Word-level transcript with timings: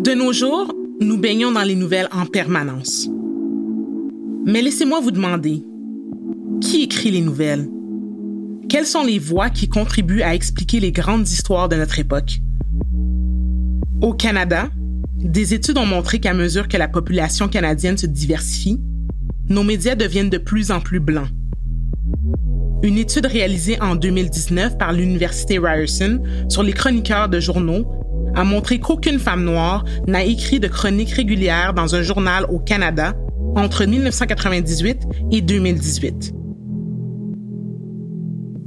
De 0.00 0.14
nos 0.14 0.32
jours, 0.32 0.74
nous 1.02 1.18
baignons 1.18 1.52
dans 1.52 1.62
les 1.62 1.74
nouvelles 1.74 2.08
en 2.10 2.24
permanence. 2.24 3.06
Mais 4.46 4.62
laissez-moi 4.62 4.98
vous 5.00 5.10
demander, 5.10 5.62
qui 6.62 6.84
écrit 6.84 7.10
les 7.10 7.20
nouvelles? 7.20 7.68
Quelles 8.70 8.86
sont 8.86 9.04
les 9.04 9.18
voix 9.18 9.50
qui 9.50 9.68
contribuent 9.68 10.22
à 10.22 10.34
expliquer 10.34 10.80
les 10.80 10.90
grandes 10.90 11.28
histoires 11.28 11.68
de 11.68 11.76
notre 11.76 11.98
époque? 11.98 12.40
Au 14.00 14.14
Canada, 14.14 14.70
des 15.18 15.52
études 15.52 15.76
ont 15.76 15.84
montré 15.84 16.18
qu'à 16.18 16.32
mesure 16.32 16.66
que 16.66 16.78
la 16.78 16.88
population 16.88 17.48
canadienne 17.48 17.98
se 17.98 18.06
diversifie, 18.06 18.80
nos 19.50 19.64
médias 19.64 19.96
deviennent 19.96 20.30
de 20.30 20.38
plus 20.38 20.70
en 20.70 20.80
plus 20.80 21.00
blancs. 21.00 21.28
Une 22.82 22.96
étude 22.96 23.26
réalisée 23.26 23.78
en 23.82 23.96
2019 23.96 24.78
par 24.78 24.94
l'Université 24.94 25.58
Ryerson 25.58 26.22
sur 26.48 26.62
les 26.62 26.72
chroniqueurs 26.72 27.28
de 27.28 27.38
journaux 27.38 27.99
a 28.34 28.44
montré 28.44 28.78
qu'aucune 28.78 29.18
femme 29.18 29.44
noire 29.44 29.84
n'a 30.06 30.24
écrit 30.24 30.60
de 30.60 30.68
chronique 30.68 31.10
régulière 31.10 31.74
dans 31.74 31.94
un 31.94 32.02
journal 32.02 32.44
au 32.48 32.58
Canada 32.58 33.14
entre 33.56 33.84
1998 33.84 35.02
et 35.32 35.40
2018. 35.40 36.34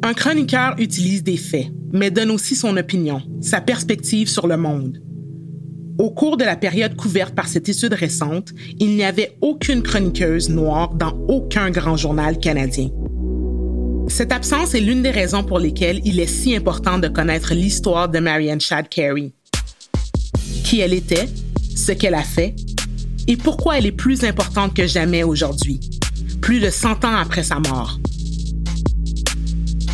Un 0.04 0.14
chroniqueur 0.14 0.76
utilise 0.80 1.24
des 1.24 1.38
faits, 1.38 1.68
mais 1.94 2.12
donne 2.12 2.32
aussi 2.32 2.56
son 2.56 2.76
opinion, 2.76 3.22
sa 3.40 3.62
perspective 3.62 4.28
sur 4.28 4.48
le 4.48 4.58
monde. 4.58 5.00
Au 6.00 6.10
cours 6.10 6.38
de 6.38 6.44
la 6.44 6.56
période 6.56 6.96
couverte 6.96 7.36
par 7.36 7.48
cette 7.48 7.70
étude 7.70 7.94
récente, 7.94 8.50
il 8.80 8.96
n'y 8.96 9.04
avait 9.04 9.38
aucune 9.42 9.84
chroniqueuse 9.84 10.50
noire 10.50 10.94
dans 10.96 11.14
aucun 11.28 11.70
grand 11.70 11.96
journal 11.96 12.40
canadien. 12.40 12.90
Cette 14.08 14.32
absence 14.32 14.76
est 14.76 14.82
l'une 14.82 15.04
des 15.04 15.12
raisons 15.12 15.44
pour 15.44 15.60
lesquelles 15.60 16.02
il 16.04 16.20
est 16.20 16.28
si 16.28 16.56
important 16.56 17.00
de 17.00 17.08
connaître 17.08 17.54
l'histoire 17.54 18.10
de 18.10 18.20
Marianne 18.20 18.60
Shad 18.60 18.90
Carey. 18.90 19.34
Qui 20.64 20.80
elle 20.80 20.94
était, 20.94 21.30
ce 21.76 21.92
qu'elle 21.92 22.16
a 22.16 22.24
fait 22.24 22.56
et 23.28 23.38
pourquoi 23.38 23.78
elle 23.78 23.86
est 23.86 23.92
plus 23.92 24.24
importante 24.24 24.74
que 24.74 24.86
jamais 24.86 25.24
aujourd'hui, 25.24 25.80
plus 26.42 26.60
de 26.60 26.70
100 26.70 27.06
ans 27.06 27.16
après 27.16 27.44
sa 27.44 27.60
mort. 27.60 28.00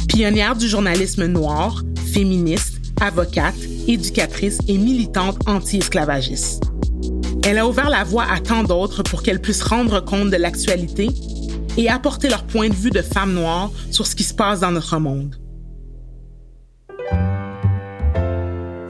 Pionnière 0.07 0.55
du 0.55 0.67
journalisme 0.67 1.25
noir, 1.27 1.83
féministe, 2.11 2.81
avocate, 2.99 3.55
éducatrice 3.87 4.59
et 4.67 4.77
militante 4.77 5.37
anti-esclavagiste. 5.47 6.63
Elle 7.45 7.57
a 7.57 7.67
ouvert 7.67 7.89
la 7.89 8.03
voie 8.03 8.25
à 8.29 8.39
tant 8.39 8.63
d'autres 8.63 9.03
pour 9.03 9.23
qu'elles 9.23 9.41
puissent 9.41 9.63
rendre 9.63 10.03
compte 10.03 10.29
de 10.29 10.37
l'actualité 10.37 11.09
et 11.77 11.89
apporter 11.89 12.29
leur 12.29 12.43
point 12.43 12.69
de 12.69 12.73
vue 12.73 12.89
de 12.89 13.01
femme 13.01 13.33
noire 13.33 13.71
sur 13.91 14.05
ce 14.05 14.15
qui 14.15 14.23
se 14.23 14.33
passe 14.33 14.59
dans 14.59 14.71
notre 14.71 14.97
monde. 14.99 15.35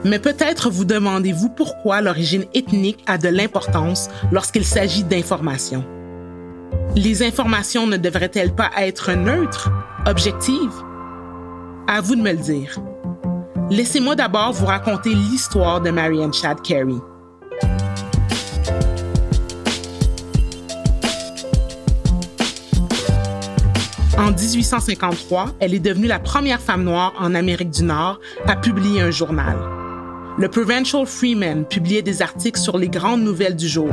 Mais 0.04 0.18
peut-être 0.18 0.70
vous 0.70 0.84
demandez-vous 0.84 1.50
pourquoi 1.50 2.00
l'origine 2.00 2.44
ethnique 2.54 3.02
a 3.06 3.18
de 3.18 3.28
l'importance 3.28 4.08
lorsqu'il 4.32 4.64
s'agit 4.64 5.04
d'informations. 5.04 5.84
Les 6.96 7.22
informations 7.22 7.86
ne 7.86 7.96
devraient-elles 7.96 8.54
pas 8.54 8.70
être 8.78 9.12
neutres, 9.12 9.70
objectives? 10.06 10.82
À 11.86 12.00
vous 12.00 12.16
de 12.16 12.22
me 12.22 12.32
le 12.32 12.38
dire. 12.38 12.78
Laissez-moi 13.70 14.16
d'abord 14.16 14.52
vous 14.52 14.66
raconter 14.66 15.14
l'histoire 15.14 15.80
de 15.80 15.90
Marianne 15.90 16.32
Chad 16.32 16.60
Carey. 16.62 16.94
En 24.18 24.32
1853, 24.32 25.54
elle 25.60 25.74
est 25.74 25.80
devenue 25.80 26.06
la 26.06 26.18
première 26.18 26.60
femme 26.60 26.84
noire 26.84 27.12
en 27.18 27.34
Amérique 27.34 27.70
du 27.70 27.84
Nord 27.84 28.20
à 28.46 28.56
publier 28.56 29.00
un 29.00 29.10
journal. 29.10 29.56
Le 30.40 30.48
Provincial 30.48 31.04
Freeman 31.04 31.66
publiait 31.66 32.00
des 32.00 32.22
articles 32.22 32.58
sur 32.58 32.78
les 32.78 32.88
grandes 32.88 33.22
nouvelles 33.22 33.56
du 33.56 33.68
jour. 33.68 33.90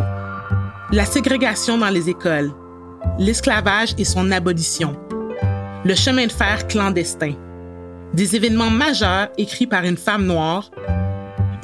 La 0.94 1.04
ségrégation 1.04 1.78
dans 1.78 1.90
les 1.90 2.10
écoles, 2.10 2.54
l'esclavage 3.20 3.94
et 3.98 4.06
son 4.06 4.32
abolition, 4.32 4.96
le 5.84 5.94
chemin 5.94 6.26
de 6.26 6.32
fer 6.32 6.66
clandestin, 6.68 7.34
des 8.14 8.38
événements 8.38 8.70
majeurs 8.70 9.28
écrits 9.38 9.68
par 9.68 9.84
une 9.84 9.98
femme 9.98 10.26
noire, 10.26 10.72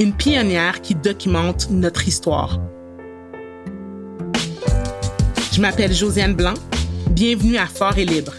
une 0.01 0.11
pionnière 0.11 0.81
qui 0.81 0.95
documente 0.95 1.69
notre 1.69 2.05
histoire. 2.05 2.59
Je 5.53 5.61
m'appelle 5.61 5.93
Josiane 5.93 6.33
Blanc. 6.33 6.55
Bienvenue 7.11 7.55
à 7.55 7.67
Fort 7.67 7.97
et 7.97 8.03
Libre, 8.03 8.33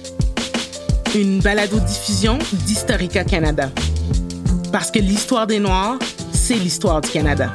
une 1.14 1.40
balado-diffusion 1.40 2.36
d'Historica 2.66 3.24
Canada. 3.24 3.70
Parce 4.70 4.90
que 4.90 4.98
l'histoire 4.98 5.46
des 5.46 5.60
Noirs, 5.60 5.98
c'est 6.46 6.56
l'histoire 6.56 7.00
du 7.00 7.08
Canada. 7.08 7.50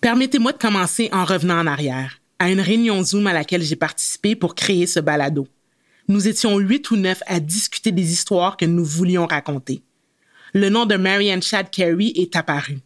Permettez-moi 0.00 0.52
de 0.52 0.58
commencer 0.58 1.08
en 1.12 1.24
revenant 1.24 1.58
en 1.58 1.66
arrière, 1.66 2.20
à 2.38 2.50
une 2.50 2.60
réunion 2.60 3.02
Zoom 3.02 3.26
à 3.26 3.32
laquelle 3.32 3.62
j'ai 3.62 3.74
participé 3.74 4.36
pour 4.36 4.54
créer 4.54 4.86
ce 4.86 5.00
balado 5.00 5.48
nous 6.08 6.28
étions 6.28 6.58
huit 6.58 6.90
ou 6.92 6.96
neuf 6.96 7.20
à 7.26 7.40
discuter 7.40 7.90
des 7.90 8.12
histoires 8.12 8.56
que 8.56 8.64
nous 8.64 8.84
voulions 8.84 9.26
raconter. 9.26 9.82
Le 10.54 10.68
nom 10.68 10.86
de 10.86 10.94
Marianne 10.94 11.42
Chad 11.42 11.68
Carey 11.70 12.12
est 12.14 12.36
apparu. 12.36 12.78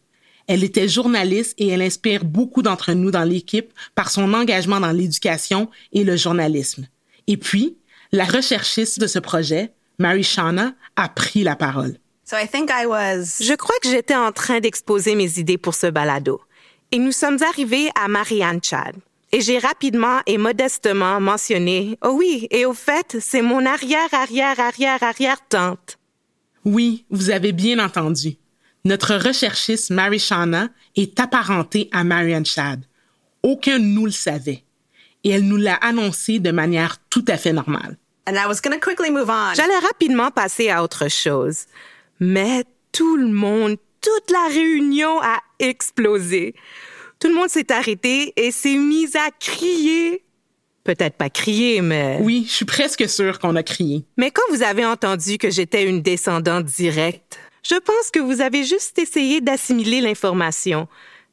Elle 0.46 0.64
était 0.64 0.88
journaliste 0.88 1.54
et 1.58 1.68
elle 1.68 1.82
inspire 1.82 2.24
beaucoup 2.24 2.62
d'entre 2.62 2.92
nous 2.92 3.10
dans 3.10 3.24
l'équipe 3.24 3.72
par 3.94 4.10
son 4.10 4.32
engagement 4.32 4.80
dans 4.80 4.90
l'éducation 4.90 5.68
et 5.92 6.02
le 6.02 6.16
journalisme. 6.16 6.86
Et 7.26 7.36
puis, 7.36 7.76
la 8.10 8.24
recherchiste 8.24 8.98
de 8.98 9.06
ce 9.06 9.18
projet, 9.18 9.74
Mary 10.00 10.24
Shauna, 10.24 10.72
a 10.96 11.08
pris 11.10 11.44
la 11.44 11.56
parole. 11.56 11.98
Je 12.26 13.54
crois 13.54 13.74
que 13.82 13.88
j'étais 13.90 14.16
en 14.16 14.32
train 14.32 14.60
d'exposer 14.60 15.14
mes 15.14 15.38
idées 15.38 15.58
pour 15.58 15.74
ce 15.74 15.88
balado. 15.88 16.40
Et 16.90 16.98
nous 16.98 17.12
sommes 17.12 17.38
arrivés 17.42 17.90
à 17.94 18.08
Marianne 18.08 18.60
Chad. 18.62 18.96
Et 19.30 19.42
j'ai 19.42 19.58
rapidement 19.58 20.20
et 20.26 20.38
modestement 20.38 21.20
mentionné, 21.20 21.98
oh 22.02 22.14
oui, 22.18 22.48
et 22.50 22.64
au 22.64 22.72
fait, 22.72 23.18
c'est 23.20 23.42
mon 23.42 23.64
arrière, 23.64 24.12
arrière, 24.12 24.58
arrière, 24.58 25.02
arrière 25.02 25.46
tante. 25.48 25.98
Oui, 26.64 27.04
vous 27.10 27.30
avez 27.30 27.52
bien 27.52 27.78
entendu. 27.78 28.38
Notre 28.84 29.14
recherchiste 29.16 29.90
Mary 29.90 30.18
Shauna 30.18 30.70
est 30.96 31.20
apparentée 31.20 31.90
à 31.92 32.04
Marianne 32.04 32.46
Chad. 32.46 32.80
Aucun 33.42 33.78
de 33.78 33.84
nous 33.84 34.06
le 34.06 34.12
savait. 34.12 34.64
Et 35.24 35.30
elle 35.30 35.46
nous 35.46 35.58
l'a 35.58 35.74
annoncé 35.74 36.38
de 36.38 36.50
manière 36.50 36.96
tout 37.10 37.24
à 37.28 37.36
fait 37.36 37.52
normale. 37.52 37.98
J'allais 39.56 39.78
rapidement 39.78 40.30
passer 40.30 40.70
à 40.70 40.82
autre 40.82 41.08
chose. 41.08 41.66
Mais 42.20 42.64
tout 42.92 43.16
le 43.16 43.28
monde, 43.28 43.76
toute 44.00 44.30
la 44.30 44.46
réunion 44.48 45.20
a 45.22 45.38
explosé. 45.58 46.54
Tout 47.18 47.28
le 47.28 47.34
monde 47.34 47.48
s'est 47.48 47.72
arrêté 47.72 48.32
et 48.36 48.50
s'est 48.50 48.76
mis 48.76 49.16
à 49.16 49.30
crier. 49.38 50.22
Peut-être 50.84 51.16
pas 51.16 51.28
crier, 51.28 51.82
mais... 51.82 52.18
Oui, 52.22 52.44
je 52.48 52.52
suis 52.52 52.64
presque 52.64 53.08
sûre 53.08 53.38
qu'on 53.38 53.56
a 53.56 53.62
crié. 53.62 54.04
Mais 54.16 54.30
quand 54.30 54.42
vous 54.50 54.62
avez 54.62 54.86
entendu 54.86 55.36
que 55.36 55.50
j'étais 55.50 55.84
une 55.84 56.00
descendante 56.00 56.64
directe, 56.64 57.38
je 57.62 57.74
pense 57.74 58.10
que 58.10 58.20
vous 58.20 58.40
avez 58.40 58.64
juste 58.64 58.98
essayé 58.98 59.40
d'assimiler 59.40 60.00
l'information. 60.00 60.88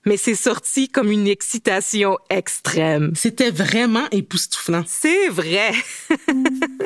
Mais 0.05 0.17
c'est 0.17 0.35
sorti 0.35 0.87
comme 0.87 1.11
une 1.11 1.27
excitation 1.27 2.17
extrême. 2.29 3.11
C'était 3.15 3.51
vraiment 3.51 4.07
époustouflant. 4.11 4.83
C'est 4.87 5.27
vrai. 5.29 5.71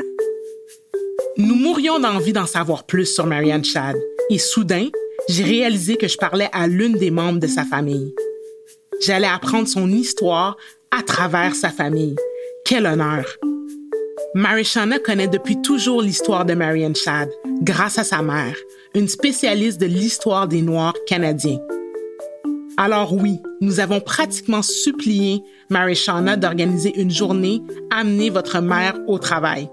Nous 1.37 1.55
mourions 1.55 1.97
d'envie 1.97 2.33
d'en 2.33 2.45
savoir 2.45 2.83
plus 2.85 3.05
sur 3.05 3.25
Marianne 3.25 3.63
Chad. 3.63 3.95
Et 4.29 4.37
soudain, 4.37 4.87
j'ai 5.29 5.43
réalisé 5.43 5.95
que 5.95 6.07
je 6.07 6.17
parlais 6.17 6.49
à 6.51 6.67
l'une 6.67 6.97
des 6.97 7.09
membres 7.09 7.39
de 7.39 7.47
sa 7.47 7.63
famille. 7.63 8.13
J'allais 9.01 9.27
apprendre 9.27 9.67
son 9.67 9.89
histoire 9.89 10.57
à 10.91 11.03
travers 11.03 11.55
sa 11.55 11.69
famille. 11.69 12.15
Quel 12.65 12.85
honneur! 12.85 13.25
Marishana 14.35 14.99
connaît 14.99 15.27
depuis 15.27 15.61
toujours 15.61 16.01
l'histoire 16.01 16.45
de 16.45 16.53
Marianne 16.53 16.95
Chad, 16.95 17.29
grâce 17.61 17.97
à 17.97 18.03
sa 18.03 18.21
mère, 18.21 18.55
une 18.93 19.07
spécialiste 19.07 19.79
de 19.79 19.85
l'histoire 19.85 20.47
des 20.47 20.61
Noirs 20.61 20.95
canadiens. 21.07 21.59
Alors 22.77 23.13
oui, 23.13 23.39
nous 23.61 23.79
avons 23.79 24.01
pratiquement 24.01 24.61
supplié 24.61 25.41
Marishana 25.69 26.35
d'organiser 26.35 26.93
une 26.99 27.11
journée 27.11 27.61
Amenez 27.89 28.29
votre 28.29 28.59
mère 28.59 28.95
au 29.07 29.17
travail. 29.17 29.69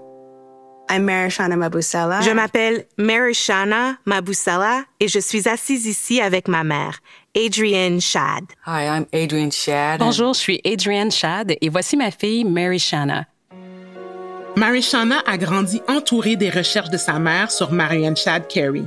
Je 2.21 2.31
m'appelle 2.31 2.85
Marishana 2.97 3.95
Mabusala 4.05 4.83
et 4.99 5.07
je 5.07 5.19
suis 5.19 5.47
assise 5.47 5.85
ici 5.85 6.19
avec 6.19 6.47
ma 6.47 6.63
mère, 6.63 6.99
Adrienne 7.37 8.01
Shad. 8.01 8.45
Hi, 8.65 8.85
I'm 8.85 9.05
Adrienne 9.13 9.51
Shad. 9.51 9.99
Bonjour, 9.99 10.33
je 10.33 10.39
suis 10.39 10.61
Adrienne 10.65 11.11
Shad 11.11 11.55
et 11.61 11.69
voici 11.69 11.95
ma 11.95 12.09
fille 12.09 12.43
Marishana. 12.43 13.25
Marishana 14.55 15.21
a 15.27 15.37
grandi 15.37 15.81
entourée 15.87 16.35
des 16.35 16.49
recherches 16.49 16.89
de 16.89 16.97
sa 16.97 17.19
mère 17.19 17.51
sur 17.51 17.71
Marianne 17.71 18.17
Shad 18.17 18.47
Carey. 18.47 18.83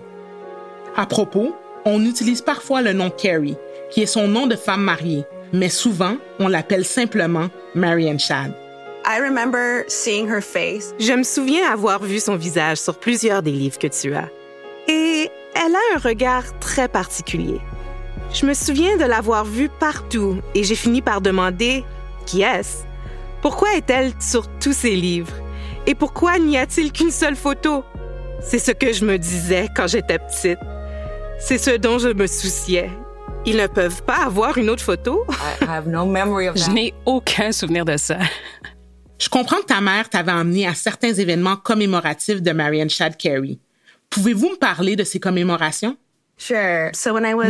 À 0.96 1.06
propos, 1.06 1.54
on 1.84 2.04
utilise 2.04 2.42
parfois 2.42 2.82
le 2.82 2.92
nom 2.92 3.10
Carey, 3.10 3.54
qui 3.90 4.02
est 4.02 4.06
son 4.06 4.28
nom 4.28 4.46
de 4.46 4.56
femme 4.56 4.82
mariée, 4.82 5.24
mais 5.52 5.68
souvent, 5.68 6.16
on 6.40 6.48
l'appelle 6.48 6.84
simplement 6.84 7.48
Marianne 7.74 8.20
Shad. 8.20 8.52
Je 10.98 11.12
me 11.12 11.22
souviens 11.22 11.70
avoir 11.70 12.02
vu 12.02 12.20
son 12.20 12.36
visage 12.36 12.78
sur 12.78 12.98
plusieurs 12.98 13.42
des 13.42 13.50
livres 13.50 13.78
que 13.78 13.88
tu 13.88 14.14
as. 14.14 14.28
Et 14.88 15.30
Elle 15.54 15.74
a 15.74 15.96
un 15.96 15.98
regard 15.98 16.58
très 16.60 16.88
particulier. 16.88 17.60
Je 18.32 18.46
me 18.46 18.54
souviens 18.54 18.96
de 18.96 19.04
l'avoir 19.04 19.44
vue 19.44 19.68
partout 19.68 20.38
et 20.54 20.64
j'ai 20.64 20.74
fini 20.74 21.02
par 21.02 21.20
demander 21.20 21.84
qui 22.24 22.42
est-ce? 22.42 22.84
Pourquoi 23.42 23.74
est-elle 23.74 24.12
sur 24.20 24.46
tous 24.58 24.72
ces 24.72 24.96
livres? 24.96 25.34
Et 25.86 25.94
pourquoi 25.94 26.38
n'y 26.38 26.56
a-t-il 26.56 26.92
qu'une 26.92 27.10
seule 27.10 27.36
photo? 27.36 27.84
C'est 28.40 28.58
ce 28.58 28.70
que 28.70 28.92
je 28.92 29.04
me 29.04 29.18
disais 29.18 29.68
quand 29.76 29.86
j'étais 29.86 30.18
petite. 30.18 30.58
C'est 31.38 31.58
ce 31.58 31.76
dont 31.76 31.98
je 31.98 32.08
me 32.08 32.26
souciais. 32.26 32.90
Ils 33.44 33.56
ne 33.56 33.66
peuvent 33.66 34.02
pas 34.04 34.24
avoir 34.24 34.56
une 34.56 34.70
autre 34.70 34.84
photo? 34.84 35.24
Je 36.54 36.70
n'ai 36.70 36.94
aucun 37.04 37.52
souvenir 37.52 37.84
de 37.84 37.96
ça. 37.96 38.18
Je 39.22 39.28
comprends 39.28 39.58
que 39.58 39.66
ta 39.66 39.80
mère 39.80 40.08
t'avait 40.08 40.32
emmené 40.32 40.66
à 40.66 40.74
certains 40.74 41.12
événements 41.14 41.54
commémoratifs 41.54 42.42
de 42.42 42.50
Marianne 42.50 42.90
Shad 42.90 43.16
Carey. 43.16 43.56
Pouvez-vous 44.10 44.50
me 44.50 44.56
parler 44.56 44.96
de 44.96 45.04
ces 45.04 45.20
commémorations? 45.20 45.96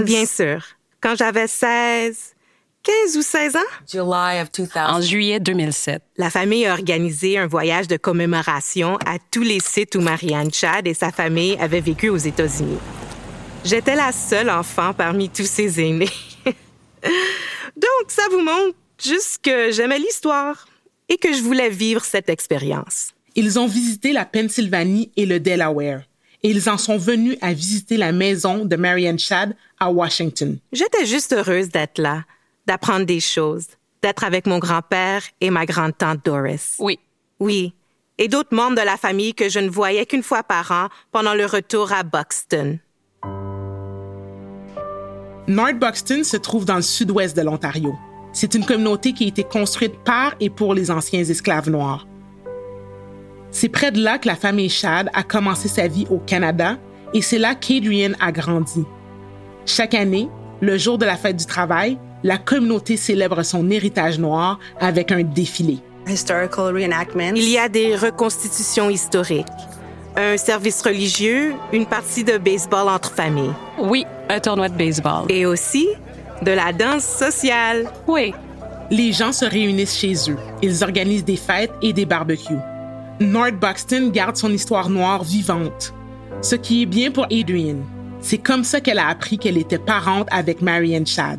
Bien 0.04 0.26
sûr. 0.26 0.62
Quand 1.00 1.14
j'avais 1.16 1.46
16, 1.46 2.34
15 2.82 3.16
ou 3.16 3.22
16 3.22 3.56
ans? 3.56 3.60
En 4.94 5.00
juillet 5.00 5.40
2007. 5.40 6.02
La 6.18 6.28
famille 6.28 6.66
a 6.66 6.74
organisé 6.74 7.38
un 7.38 7.46
voyage 7.46 7.88
de 7.88 7.96
commémoration 7.96 8.98
à 9.06 9.16
tous 9.30 9.42
les 9.42 9.60
sites 9.60 9.94
où 9.94 10.02
Marianne 10.02 10.52
Chad 10.52 10.86
et 10.86 10.92
sa 10.92 11.10
famille 11.10 11.56
avaient 11.58 11.80
vécu 11.80 12.10
aux 12.10 12.18
États-Unis. 12.18 12.80
J'étais 13.64 13.96
la 13.96 14.12
seule 14.12 14.50
enfant 14.50 14.92
parmi 14.92 15.30
tous 15.30 15.48
ces 15.48 15.80
aînés. 15.80 16.10
Donc, 16.44 18.08
ça 18.08 18.24
vous 18.30 18.42
montre 18.42 18.76
juste 19.02 19.38
que 19.42 19.72
j'aimais 19.72 19.98
l'histoire 19.98 20.66
et 21.08 21.16
que 21.16 21.32
je 21.32 21.42
voulais 21.42 21.70
vivre 21.70 22.04
cette 22.04 22.28
expérience. 22.28 23.12
Ils 23.34 23.58
ont 23.58 23.66
visité 23.66 24.12
la 24.12 24.24
Pennsylvanie 24.24 25.10
et 25.16 25.26
le 25.26 25.40
Delaware 25.40 26.02
et 26.42 26.50
ils 26.50 26.68
en 26.68 26.78
sont 26.78 26.98
venus 26.98 27.36
à 27.40 27.52
visiter 27.52 27.96
la 27.96 28.12
maison 28.12 28.64
de 28.64 28.76
Marianne 28.76 29.18
Chad 29.18 29.54
à 29.78 29.90
Washington. 29.90 30.58
J'étais 30.72 31.06
juste 31.06 31.32
heureuse 31.32 31.68
d'être 31.68 31.98
là, 31.98 32.24
d'apprendre 32.66 33.06
des 33.06 33.20
choses, 33.20 33.66
d'être 34.02 34.24
avec 34.24 34.46
mon 34.46 34.58
grand-père 34.58 35.22
et 35.40 35.50
ma 35.50 35.66
grande-tante 35.66 36.24
Doris. 36.24 36.74
Oui. 36.78 36.98
Oui. 37.38 37.74
Et 38.18 38.28
d'autres 38.28 38.54
membres 38.54 38.76
de 38.76 38.84
la 38.84 38.96
famille 38.96 39.34
que 39.34 39.48
je 39.48 39.58
ne 39.58 39.68
voyais 39.68 40.06
qu'une 40.06 40.22
fois 40.22 40.42
par 40.42 40.70
an 40.70 40.88
pendant 41.12 41.34
le 41.34 41.46
retour 41.46 41.92
à 41.92 42.02
Buxton. 42.02 42.78
North 45.48 45.78
Buxton 45.78 46.22
se 46.24 46.36
trouve 46.36 46.64
dans 46.64 46.76
le 46.76 46.82
sud-ouest 46.82 47.36
de 47.36 47.42
l'Ontario. 47.42 47.94
C'est 48.32 48.54
une 48.54 48.64
communauté 48.64 49.12
qui 49.12 49.24
a 49.24 49.28
été 49.28 49.44
construite 49.44 49.98
par 50.04 50.34
et 50.40 50.48
pour 50.48 50.74
les 50.74 50.90
anciens 50.90 51.20
esclaves 51.20 51.68
noirs. 51.68 52.06
C'est 53.50 53.68
près 53.68 53.92
de 53.92 54.02
là 54.02 54.18
que 54.18 54.26
la 54.26 54.36
famille 54.36 54.70
Chad 54.70 55.10
a 55.12 55.22
commencé 55.22 55.68
sa 55.68 55.86
vie 55.86 56.06
au 56.10 56.18
Canada 56.18 56.78
et 57.12 57.20
c'est 57.20 57.38
là 57.38 57.54
qu'Adrienne 57.54 58.16
a 58.20 58.32
grandi. 58.32 58.84
Chaque 59.66 59.94
année, 59.94 60.28
le 60.60 60.78
jour 60.78 60.96
de 60.96 61.04
la 61.04 61.16
fête 61.16 61.36
du 61.36 61.44
travail, 61.44 61.98
la 62.22 62.38
communauté 62.38 62.96
célèbre 62.96 63.42
son 63.42 63.70
héritage 63.70 64.18
noir 64.18 64.58
avec 64.80 65.12
un 65.12 65.22
défilé. 65.22 65.78
Il 66.06 67.48
y 67.48 67.58
a 67.58 67.68
des 67.68 67.94
reconstitutions 67.94 68.88
historiques, 68.88 69.46
un 70.16 70.36
service 70.36 70.82
religieux, 70.82 71.54
une 71.72 71.86
partie 71.86 72.24
de 72.24 72.38
baseball 72.38 72.88
entre 72.88 73.12
familles. 73.12 73.52
Oui, 73.78 74.04
un 74.28 74.40
tournoi 74.40 74.68
de 74.68 74.76
baseball. 74.76 75.26
Et 75.28 75.46
aussi 75.46 75.88
de 76.42 76.50
la 76.50 76.72
danse 76.72 77.04
sociale. 77.04 77.86
Oui. 78.06 78.34
Les 78.90 79.12
gens 79.12 79.32
se 79.32 79.44
réunissent 79.44 79.96
chez 79.96 80.14
eux. 80.28 80.36
Ils 80.60 80.84
organisent 80.84 81.24
des 81.24 81.36
fêtes 81.36 81.72
et 81.80 81.92
des 81.92 82.04
barbecues. 82.04 82.58
North 83.20 83.54
Buxton 83.54 84.10
garde 84.12 84.36
son 84.36 84.50
histoire 84.50 84.90
noire 84.90 85.22
vivante, 85.22 85.94
ce 86.40 86.56
qui 86.56 86.82
est 86.82 86.86
bien 86.86 87.10
pour 87.10 87.24
Adrian. 87.24 87.76
C'est 88.20 88.38
comme 88.38 88.64
ça 88.64 88.80
qu'elle 88.80 88.98
a 88.98 89.08
appris 89.08 89.38
qu'elle 89.38 89.56
était 89.56 89.78
parente 89.78 90.28
avec 90.30 90.60
Marianne 90.60 91.06
Chad. 91.06 91.38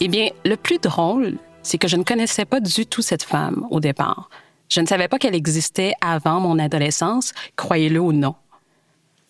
Eh 0.00 0.08
bien, 0.08 0.28
le 0.44 0.56
plus 0.56 0.78
drôle, 0.78 1.38
c'est 1.62 1.78
que 1.78 1.88
je 1.88 1.96
ne 1.96 2.04
connaissais 2.04 2.44
pas 2.44 2.60
du 2.60 2.86
tout 2.86 3.02
cette 3.02 3.22
femme 3.22 3.66
au 3.70 3.80
départ. 3.80 4.28
Je 4.68 4.80
ne 4.80 4.86
savais 4.86 5.08
pas 5.08 5.18
qu'elle 5.18 5.34
existait 5.34 5.94
avant 6.00 6.40
mon 6.40 6.58
adolescence, 6.58 7.32
croyez-le 7.56 7.98
ou 7.98 8.12
non. 8.12 8.34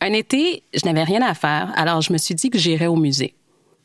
Un 0.01 0.13
été, 0.13 0.63
je 0.75 0.85
n'avais 0.87 1.05
rien 1.05 1.23
à 1.23 1.35
faire, 1.35 1.73
alors 1.77 2.01
je 2.01 2.13
me 2.13 2.19
suis 2.19 2.35
dit 2.35 2.51
que 2.51 2.59
j'irais 2.59 2.87
au 2.87 2.97
musée. 2.97 3.35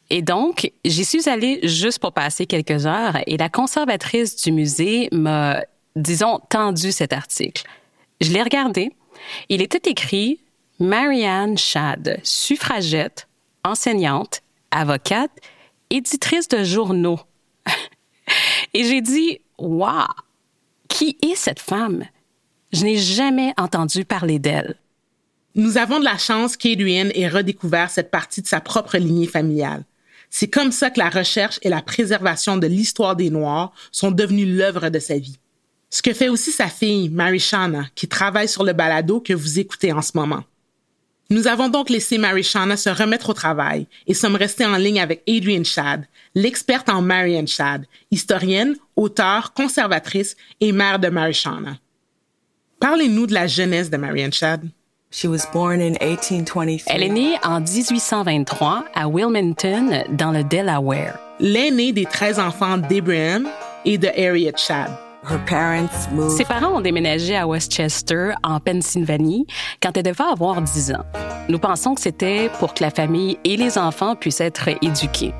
Et 0.10 0.22
donc, 0.22 0.72
j'y 0.84 1.04
suis 1.04 1.28
allée 1.30 1.68
juste 1.68 2.00
pour 2.00 2.14
passer 2.14 2.46
quelques 2.46 2.86
heures 2.86 3.18
et 3.26 3.38
la 3.38 3.50
conservatrice 3.50 4.36
du 4.36 4.52
musée 4.52 5.10
m'a, 5.12 5.62
disons, 5.96 6.40
tendu 6.50 6.92
cet 6.92 7.12
article. 7.12 7.64
Je 8.22 8.32
l'ai 8.32 8.44
regardé. 8.44 8.92
Il 9.50 9.62
était 9.62 9.90
écrit 9.90 10.40
Marianne 10.80 11.58
Shad, 11.58 12.20
suffragette, 12.24 13.28
enseignante, 13.64 14.42
avocate, 14.72 15.32
éditrice 15.90 16.48
de 16.50 16.64
journaux. 16.64 17.20
et 18.74 18.84
j'ai 18.84 19.02
dit, 19.02 19.40
waouh, 19.58 20.06
qui 20.88 21.18
est 21.24 21.36
cette 21.36 21.60
femme? 21.60 22.04
Je 22.72 22.84
n'ai 22.84 22.98
jamais 22.98 23.54
entendu 23.58 24.06
parler 24.06 24.38
d'elle. 24.38 24.76
Nous 25.56 25.78
avons 25.78 26.00
de 26.00 26.04
la 26.04 26.18
chance 26.18 26.58
qu'Adrienne 26.58 27.12
ait 27.16 27.30
redécouvert 27.30 27.90
cette 27.90 28.12
partie 28.12 28.42
de 28.42 28.48
sa 28.48 28.60
propre 28.60 28.98
lignée 28.98 29.28
familiale. 29.28 29.86
C'est 30.38 30.50
comme 30.50 30.74
ça 30.74 30.90
que 30.90 31.00
la 31.00 31.10
recherche 31.10 31.60
et 31.62 31.70
la 31.70 31.82
préservation 31.82 32.58
de 32.58 32.68
l'histoire 32.68 33.16
des 33.16 33.30
Noirs 33.30 33.72
sont 33.90 34.12
devenues 34.12 34.58
l'œuvre 34.58 34.90
de 34.90 35.00
sa 35.00 35.18
vie. 35.18 35.40
Ce 35.90 36.02
que 36.02 36.14
fait 36.14 36.28
aussi 36.28 36.52
sa 36.52 36.68
fille, 36.68 37.08
Mary 37.08 37.40
Shana, 37.40 37.86
qui 37.96 38.10
travaille 38.10 38.50
sur 38.50 38.66
le 38.66 38.74
balado 38.74 39.22
que 39.22 39.32
vous 39.32 39.60
écoutez 39.60 39.94
en 39.94 40.02
ce 40.02 40.12
moment. 40.14 40.44
Nous 41.30 41.48
avons 41.48 41.70
donc 41.70 41.90
laissé 41.90 42.18
Mary 42.18 42.44
Shana 42.44 42.76
se 42.76 42.90
remettre 42.90 43.30
au 43.30 43.34
travail 43.34 43.88
et 44.08 44.14
sommes 44.14 44.36
restés 44.36 44.66
en 44.66 44.76
ligne 44.76 45.00
avec 45.00 45.24
Adrienne 45.26 45.64
Shad, 45.64 46.06
l'experte 46.34 46.90
en 46.90 47.02
Marianne 47.02 47.48
Shad, 47.48 47.86
historienne, 48.12 48.76
auteure, 48.98 49.54
conservatrice 49.54 50.36
et 50.60 50.74
mère 50.74 51.00
de 51.00 51.08
Mary 51.08 51.34
Shana. 51.34 51.78
Parlez-nous 52.82 53.28
de 53.28 53.34
la 53.34 53.48
jeunesse 53.48 53.90
de 53.90 53.96
Marianne 53.96 54.34
Shad. 54.34 54.68
Elle 56.88 57.04
est 57.04 57.10
née 57.10 57.36
en 57.42 57.62
1823 57.62 58.84
à 58.94 59.08
Wilmington, 59.08 60.04
dans 60.10 60.32
le 60.32 60.44
Delaware. 60.44 61.18
L'aînée 61.40 61.94
des 61.94 62.04
13 62.04 62.38
enfants 62.38 62.78
d'Abraham 62.78 63.48
et 63.86 63.98
de 63.98 64.10
Harriet 64.10 64.52
Shad. 64.58 64.92
Ses 66.28 66.44
parents 66.44 66.76
ont 66.76 66.82
déménagé 66.82 67.38
à 67.38 67.48
Westchester, 67.48 68.32
en 68.44 68.60
Pennsylvanie, 68.60 69.48
quand 69.82 69.96
elle 69.96 70.04
devait 70.04 70.22
avoir 70.22 70.62
10 70.62 70.92
ans. 70.92 71.06
Nous 71.48 71.60
pensons 71.60 71.96
que 71.96 72.02
c'était 72.02 72.50
pour 72.60 72.74
que 72.74 72.84
la 72.84 72.90
famille 72.90 73.38
et 73.46 73.56
les 73.56 73.78
enfants 73.78 74.18
puissent 74.18 74.42
être 74.42 74.68
éduqués, 74.82 75.34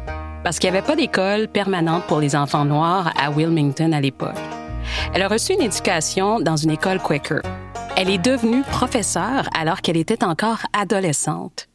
parce 0.46 0.58
qu'il 0.58 0.72
n'y 0.72 0.78
avait 0.78 0.88
pas 0.88 0.96
d'école 0.96 1.50
permanente 1.50 2.06
pour 2.08 2.22
les 2.22 2.34
enfants 2.38 2.64
noirs 2.64 3.12
à 3.22 3.30
Wilmington 3.30 3.92
à 3.92 4.00
l'époque. 4.00 4.38
Elle 5.14 5.22
a 5.22 5.28
reçu 5.28 5.52
une 5.52 5.64
éducation 5.64 6.40
dans 6.40 6.56
une 6.56 6.72
école 6.72 7.00
Quaker. 7.00 7.42
Elle 7.98 8.10
est 8.10 8.18
devenue 8.18 8.62
professeure 8.64 9.48
alors 9.58 9.82
qu'elle 9.82 9.96
était 9.96 10.26
encore 10.26 10.64
adolescente. 10.74 11.70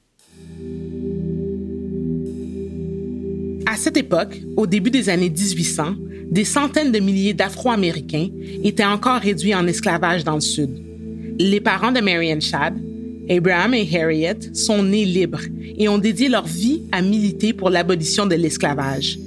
À 3.65 3.77
cette 3.77 3.97
époque, 3.97 4.39
au 4.59 4.67
début 4.67 4.91
des 4.91 5.09
années 5.09 5.31
1800, 5.31 5.95
des 6.31 6.45
centaines 6.45 6.93
de 6.93 6.99
milliers 6.99 7.33
d'Afro-Américains 7.33 8.29
étaient 8.62 8.85
encore 8.85 9.21
réduits 9.21 9.55
en 9.55 9.67
esclavage 9.67 10.23
dans 10.23 10.35
le 10.35 10.43
Sud. 10.43 10.71
Les 11.39 11.61
parents 11.61 11.91
de 11.91 12.00
Marianne 12.00 12.43
Shad, 12.43 12.75
Abraham 13.31 13.73
et 13.73 13.89
Harriet, 13.97 14.37
sont 14.53 14.83
nés 14.83 15.07
libres 15.07 15.41
et 15.79 15.89
ont 15.89 15.99
dédié 15.99 16.29
leur 16.29 16.47
vie 16.47 16.83
à 16.93 17.00
militer 17.00 17.55
pour 17.55 17.71
l'abolition 17.71 18.27
de 18.27 18.35
l'esclavage. 18.35 19.19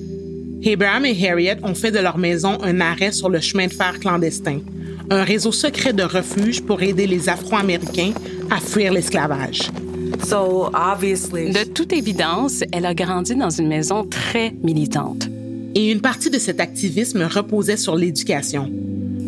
Abraham 0.63 1.05
et 1.05 1.27
Harriet 1.27 1.57
ont 1.63 1.73
fait 1.73 1.91
de 1.91 1.99
leur 1.99 2.19
maison 2.19 2.61
un 2.61 2.81
arrêt 2.81 3.11
sur 3.11 3.29
le 3.29 3.39
chemin 3.39 3.65
de 3.65 3.73
fer 3.73 3.99
clandestin, 3.99 4.59
un 5.09 5.23
réseau 5.23 5.51
secret 5.51 5.93
de 5.93 6.03
refuge 6.03 6.61
pour 6.61 6.81
aider 6.81 7.07
les 7.07 7.29
Afro-Américains 7.29 8.13
à 8.49 8.59
fuir 8.59 8.93
l'esclavage. 8.93 9.71
De 10.13 11.63
toute 11.65 11.93
évidence, 11.93 12.63
elle 12.71 12.85
a 12.85 12.93
grandi 12.93 13.35
dans 13.35 13.49
une 13.49 13.67
maison 13.67 14.05
très 14.05 14.53
militante 14.63 15.27
et 15.75 15.91
une 15.91 16.01
partie 16.01 16.29
de 16.29 16.39
cet 16.39 16.59
activisme 16.59 17.23
reposait 17.23 17.77
sur 17.77 17.95
l'éducation. 17.95 18.71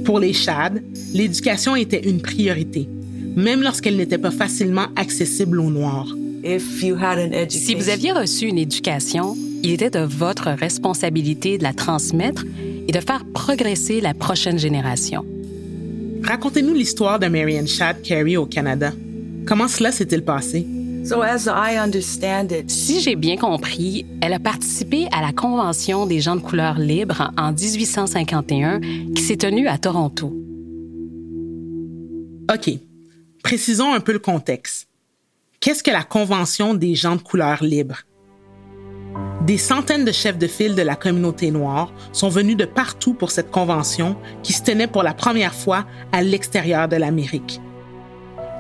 Pour 0.04 0.20
les 0.20 0.34
Chad, 0.34 0.84
l'éducation 1.14 1.76
était 1.76 2.08
une 2.08 2.22
priorité, 2.22 2.88
même 3.36 3.64
lorsqu'elle 3.64 3.98
n'était 3.98 4.20
pas 4.20 4.32
facilement 4.32 4.88
accessible 4.96 5.60
aux 5.60 5.72
Noirs. 5.72 6.16
Si 7.50 7.76
vous 7.76 7.90
aviez 7.90 8.12
reçu 8.12 8.46
une 8.48 8.60
éducation, 8.60 9.36
il 9.64 9.72
était 9.72 9.90
de 9.90 10.00
votre 10.00 10.52
responsabilité 10.52 11.58
de 11.58 11.64
la 11.64 11.74
transmettre 11.74 12.46
et 12.88 12.92
de 12.92 13.00
faire 13.00 13.26
progresser 13.34 14.00
la 14.00 14.14
prochaine 14.14 14.60
génération. 14.60 15.26
Racontez-nous 16.26 16.74
l'histoire 16.74 17.20
de 17.20 17.28
Marianne 17.28 17.68
Chad 17.68 18.02
Carey 18.02 18.36
au 18.36 18.48
Canada. 18.48 18.92
Comment 19.46 19.68
cela 19.68 19.92
s'est-il 19.92 20.24
passé? 20.24 20.66
Si 22.68 23.00
j'ai 23.00 23.16
bien 23.16 23.38
compris, 23.38 24.08
elle 24.24 24.34
a 24.34 24.40
participé 24.40 25.08
à 25.12 25.22
la 25.22 25.34
Convention 25.34 26.08
des 26.08 26.22
gens 26.22 26.36
de 26.36 26.42
couleur 26.42 26.80
libre 26.80 27.32
en 27.38 27.52
1851 27.52 28.80
qui 29.14 29.22
s'est 29.22 29.38
tenue 29.38 29.68
à 29.68 29.78
Toronto. 29.78 30.34
OK. 32.52 32.72
Précisons 33.44 33.94
un 33.94 34.00
peu 34.00 34.14
le 34.14 34.20
contexte. 34.20 34.88
Qu'est-ce 35.60 35.84
que 35.84 35.92
la 35.92 36.04
Convention 36.04 36.74
des 36.74 36.96
gens 36.96 37.18
de 37.18 37.22
couleur 37.22 37.64
libre? 37.64 38.00
Des 39.46 39.60
centaines 39.60 40.06
de 40.06 40.12
chefs 40.12 40.40
de 40.40 40.48
file 40.48 40.74
de 40.74 40.82
la 40.82 40.96
communauté 40.96 41.52
noire 41.52 41.94
sont 42.14 42.30
venus 42.30 42.58
de 42.58 42.66
partout 42.66 43.14
pour 43.14 43.30
cette 43.30 43.52
convention 43.52 44.18
qui 44.42 44.54
se 44.54 44.64
tenait 44.64 44.88
pour 44.88 45.04
la 45.04 45.14
première 45.14 45.54
fois 45.54 45.86
à 46.12 46.24
l'extérieur 46.24 46.88
de 46.88 46.96
l'Amérique. 46.96 47.62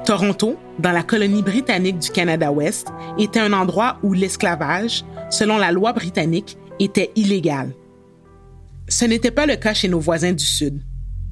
Toronto, 0.05 0.59
dans 0.77 0.91
la 0.91 1.01
colonie 1.01 1.41
britannique 1.41 1.97
du 1.97 2.11
Canada-Ouest, 2.11 2.89
était 3.17 3.39
un 3.39 3.53
endroit 3.53 3.97
où 4.03 4.13
l'esclavage, 4.13 5.03
selon 5.31 5.57
la 5.57 5.71
loi 5.71 5.91
britannique, 5.91 6.55
était 6.79 7.11
illégal. 7.15 7.73
Ce 8.87 9.05
n'était 9.05 9.31
pas 9.31 9.47
le 9.47 9.55
cas 9.55 9.73
chez 9.73 9.87
nos 9.87 9.99
voisins 9.99 10.33
du 10.33 10.45
Sud. 10.45 10.83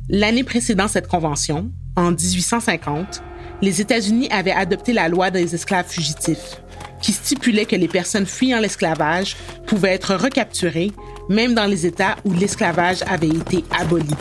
L'année 0.10 0.44
précédant 0.44 0.88
cette 0.88 1.08
convention, 1.08 1.70
en 1.96 2.10
1850, 2.10 3.22
les 3.62 3.82
États-Unis 3.82 4.30
avaient 4.32 4.52
adopté 4.52 4.94
la 4.94 5.10
loi 5.10 5.30
des 5.30 5.54
esclaves 5.54 5.88
fugitifs, 5.88 6.60
qui 7.04 7.12
stipulait 7.12 7.66
que 7.66 7.76
les 7.76 7.90
personnes 7.90 8.26
fuyant 8.26 8.60
l'esclavage 8.60 9.36
pouvaient 9.68 9.94
être 9.94 10.16
recapturées, 10.16 10.92
même 11.30 11.54
dans 11.54 11.66
les 11.66 11.86
États 11.86 12.16
où 12.24 12.34
l'esclavage 12.34 13.04
avait 13.06 13.28
été 13.28 13.64
aboli. 13.78 14.16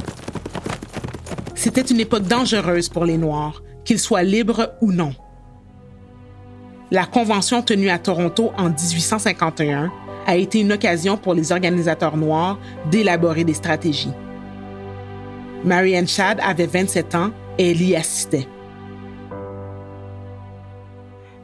C'était 1.55 1.81
une 1.81 2.01
époque 2.01 2.25
dangereuse 2.25 2.89
pour 2.89 3.05
les 3.05 3.17
Noirs, 3.17 3.63
qu'ils 3.85 4.01
soient 4.01 4.25
libres 4.25 4.75
ou 4.83 4.93
non. 4.93 5.15
La 6.91 7.07
convention 7.07 7.63
tenue 7.63 7.89
à 7.89 7.99
Toronto 7.99 8.53
en 8.59 8.69
1851 8.69 9.91
a 10.27 10.37
été 10.37 10.61
une 10.61 10.73
occasion 10.73 11.17
pour 11.17 11.35
les 11.35 11.53
organisateurs 11.53 12.17
noirs 12.17 12.59
d'élaborer 12.91 13.45
des 13.45 13.55
stratégies. 13.55 14.13
Marianne 15.65 16.09
Shad 16.09 16.41
avait 16.43 16.67
27 16.67 17.15
ans 17.15 17.31
et 17.59 17.71
elle 17.71 17.81
y 17.81 17.95
assistait. 17.95 18.49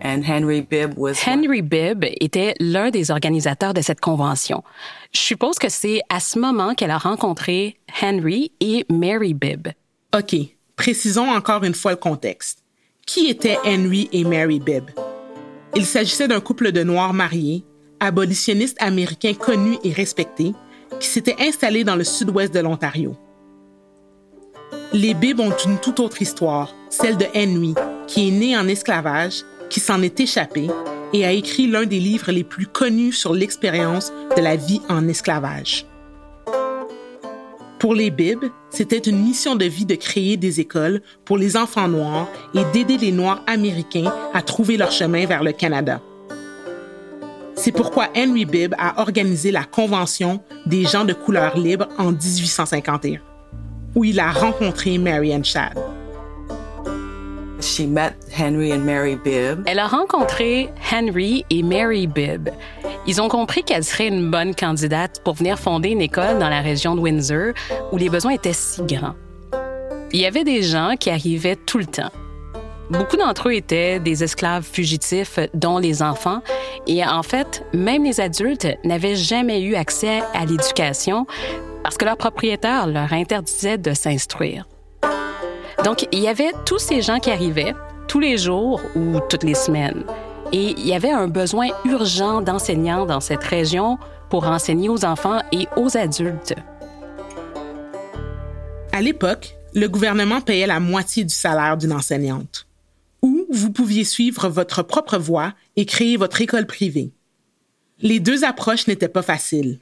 Henry 0.03 0.63
Bibb 0.63 0.95
Henry 1.27 1.63
Bibb 1.63 2.05
était 2.21 2.55
l'un 2.61 2.91
des 2.91 3.11
organisateurs 3.11 3.75
de 3.75 3.81
cette 3.81 4.01
convention. 4.01 4.63
Je 5.13 5.21
suppose 5.21 5.59
que 5.59 5.69
c'est 5.69 6.01
à 6.09 6.21
ce 6.21 6.39
moment 6.39 6.75
qu'elle 6.75 6.91
a 6.91 6.99
rencontré 6.99 7.79
Henry 8.01 8.53
et 8.61 8.87
Mary 8.91 9.35
Bibb. 9.35 9.69
OK, 10.17 10.37
précisons 10.77 11.29
encore 11.29 11.65
une 11.65 11.75
fois 11.75 11.93
le 11.93 11.97
contexte. 11.97 12.63
Qui 13.07 13.29
étaient 13.29 13.59
Henry 13.65 14.09
et 14.13 14.25
Mary 14.25 14.61
Bibb? 14.61 14.91
Il 15.75 15.85
s'agissait 15.85 16.29
d'un 16.29 16.41
couple 16.41 16.73
de 16.73 16.83
Noirs 16.83 17.15
mariés, 17.15 17.65
abolitionnistes 18.01 18.81
américains 18.81 19.35
connus 19.35 19.79
et 19.85 19.93
respectés, 19.93 20.55
qui 21.01 21.09
s'étaient 21.09 21.37
installés 21.41 21.85
dans 21.85 21.97
le 21.97 22.05
sud-ouest 22.05 22.53
de 22.55 22.61
l'Ontario. 22.61 23.17
Les 24.93 25.15
Bibb 25.15 25.41
ont 25.41 25.55
une 25.67 25.79
toute 25.79 26.01
autre 26.01 26.23
histoire, 26.23 26.75
celle 26.89 27.17
de 27.17 27.27
Henry, 27.35 27.75
qui 28.07 28.29
est 28.29 28.31
né 28.31 28.57
en 28.57 28.67
esclavage 28.69 29.45
qui 29.71 29.81
s'en 29.81 30.03
est 30.03 30.21
échappé 30.21 30.69
et 31.13 31.25
a 31.25 31.33
écrit 31.33 31.67
l'un 31.67 31.87
des 31.87 32.01
livres 32.01 32.33
les 32.33 32.45
plus 32.45 32.67
connus 32.67 33.13
sur 33.13 33.35
l'expérience 33.35 34.13
de 34.37 34.43
la 34.43 34.57
vie 34.57 34.81
en 34.89 35.09
esclavage. 35.09 35.87
Pour 37.79 37.95
les 37.95 38.11
Bib, 38.11 38.45
c'était 38.71 38.99
une 38.99 39.23
mission 39.23 39.55
de 39.55 39.65
vie 39.65 39.87
de 39.87 39.95
créer 39.95 40.37
des 40.37 40.59
écoles 40.59 41.01
pour 41.25 41.39
les 41.39 41.57
enfants 41.57 41.87
noirs 41.87 42.29
et 42.53 42.65
d'aider 42.73 42.99
les 42.99 43.13
Noirs 43.13 43.43
américains 43.47 44.13
à 44.35 44.43
trouver 44.43 44.77
leur 44.77 44.91
chemin 44.91 45.27
vers 45.27 45.45
le 45.45 45.53
Canada. 45.53 46.01
C'est 47.55 47.73
pourquoi 47.73 48.09
Henry 48.17 48.45
Bibb 48.45 48.75
a 48.79 49.01
organisé 49.01 49.53
la 49.53 49.65
Convention 49.65 50.41
des 50.67 50.85
gens 50.85 51.05
de 51.05 51.13
couleur 51.13 51.57
libre 51.57 51.89
en 51.99 52.13
1851, 52.13 53.21
où 53.95 54.05
il 54.05 54.19
a 54.19 54.31
rencontré 54.31 54.99
Marianne 54.99 55.45
Shad. 55.45 55.79
She 57.61 57.87
met 57.87 58.15
Henry 58.31 58.73
and 58.73 58.85
Mary 58.85 59.17
Bibb. 59.17 59.65
Elle 59.67 59.79
a 59.79 59.89
rencontré 59.89 60.69
Henry 60.93 61.45
et 61.51 61.63
Mary 61.63 62.07
Bibb. 62.07 62.51
Ils 63.07 63.21
ont 63.21 63.29
compris 63.29 63.65
qu'elle 63.65 63.85
serait 63.85 64.09
une 64.09 64.31
bonne 64.31 64.55
candidate 64.55 65.21
pour 65.25 65.35
venir 65.35 65.59
fonder 65.59 65.91
une 65.91 66.01
école 66.01 66.39
dans 66.39 66.49
la 66.49 66.61
région 66.61 66.95
de 66.95 67.01
Windsor 67.01 67.53
où 67.91 67.97
les 67.97 68.09
besoins 68.09 68.33
étaient 68.33 68.53
si 68.53 68.83
grands. 68.83 69.15
Il 70.13 70.21
y 70.21 70.27
avait 70.27 70.45
des 70.45 70.63
gens 70.63 70.95
qui 70.99 71.11
arrivaient 71.11 71.57
tout 71.57 71.79
le 71.79 71.87
temps. 71.87 72.11
Beaucoup 72.91 73.17
d'entre 73.17 73.49
eux 73.49 73.55
étaient 73.55 74.01
des 74.01 74.25
esclaves 74.25 74.65
fugitifs, 74.65 75.39
dont 75.53 75.79
les 75.79 76.03
enfants, 76.03 76.41
et 76.87 77.05
en 77.05 77.23
fait, 77.23 77.65
même 77.75 78.05
les 78.05 78.21
adultes 78.21 78.67
n'avaient 78.85 79.17
jamais 79.17 79.61
eu 79.63 79.75
accès 79.75 80.23
à 80.33 80.47
l'éducation 80.47 81.27
parce 81.83 81.99
que 81.99 82.05
leur 82.05 82.17
propriétaire 82.17 82.87
leur 82.87 83.13
interdisait 83.13 83.79
de 83.79 83.93
s'instruire. 83.93 84.67
Donc, 85.85 86.07
il 86.13 86.19
y 86.19 86.29
avait 86.29 86.53
tous 86.67 86.79
ces 86.79 87.03
gens 87.03 87.21
qui 87.21 87.31
arrivaient 87.31 87.75
tous 88.09 88.21
les 88.21 88.39
jours 88.39 88.81
ou 88.97 89.21
toutes 89.29 89.45
les 89.45 89.55
semaines. 89.55 90.05
Et 90.53 90.71
il 90.71 90.87
y 90.87 90.95
avait 90.95 91.11
un 91.11 91.29
besoin 91.29 91.69
urgent 91.85 92.41
d'enseignants 92.41 93.07
dans 93.07 93.21
cette 93.21 93.45
région 93.45 93.99
pour 94.31 94.47
enseigner 94.47 94.89
aux 94.89 95.05
enfants 95.05 95.41
et 95.53 95.67
aux 95.77 95.97
adultes. 95.97 96.55
À 98.93 99.03
l'époque, 99.03 99.57
le 99.75 99.89
gouvernement 99.89 100.41
payait 100.41 100.67
la 100.67 100.81
moitié 100.81 101.25
du 101.25 101.35
salaire 101.35 101.77
d'une 101.77 101.93
enseignante. 101.93 102.67
Ou 103.23 103.47
vous 103.51 103.71
pouviez 103.71 104.05
suivre 104.05 104.49
votre 104.49 104.83
propre 104.83 105.19
voie 105.19 105.53
et 105.77 105.85
créer 105.85 106.17
votre 106.17 106.41
école 106.41 106.67
privée. 106.67 107.11
Les 108.01 108.21
deux 108.21 108.45
approches 108.45 108.87
n'étaient 108.87 109.09
pas 109.09 109.23
faciles. 109.23 109.79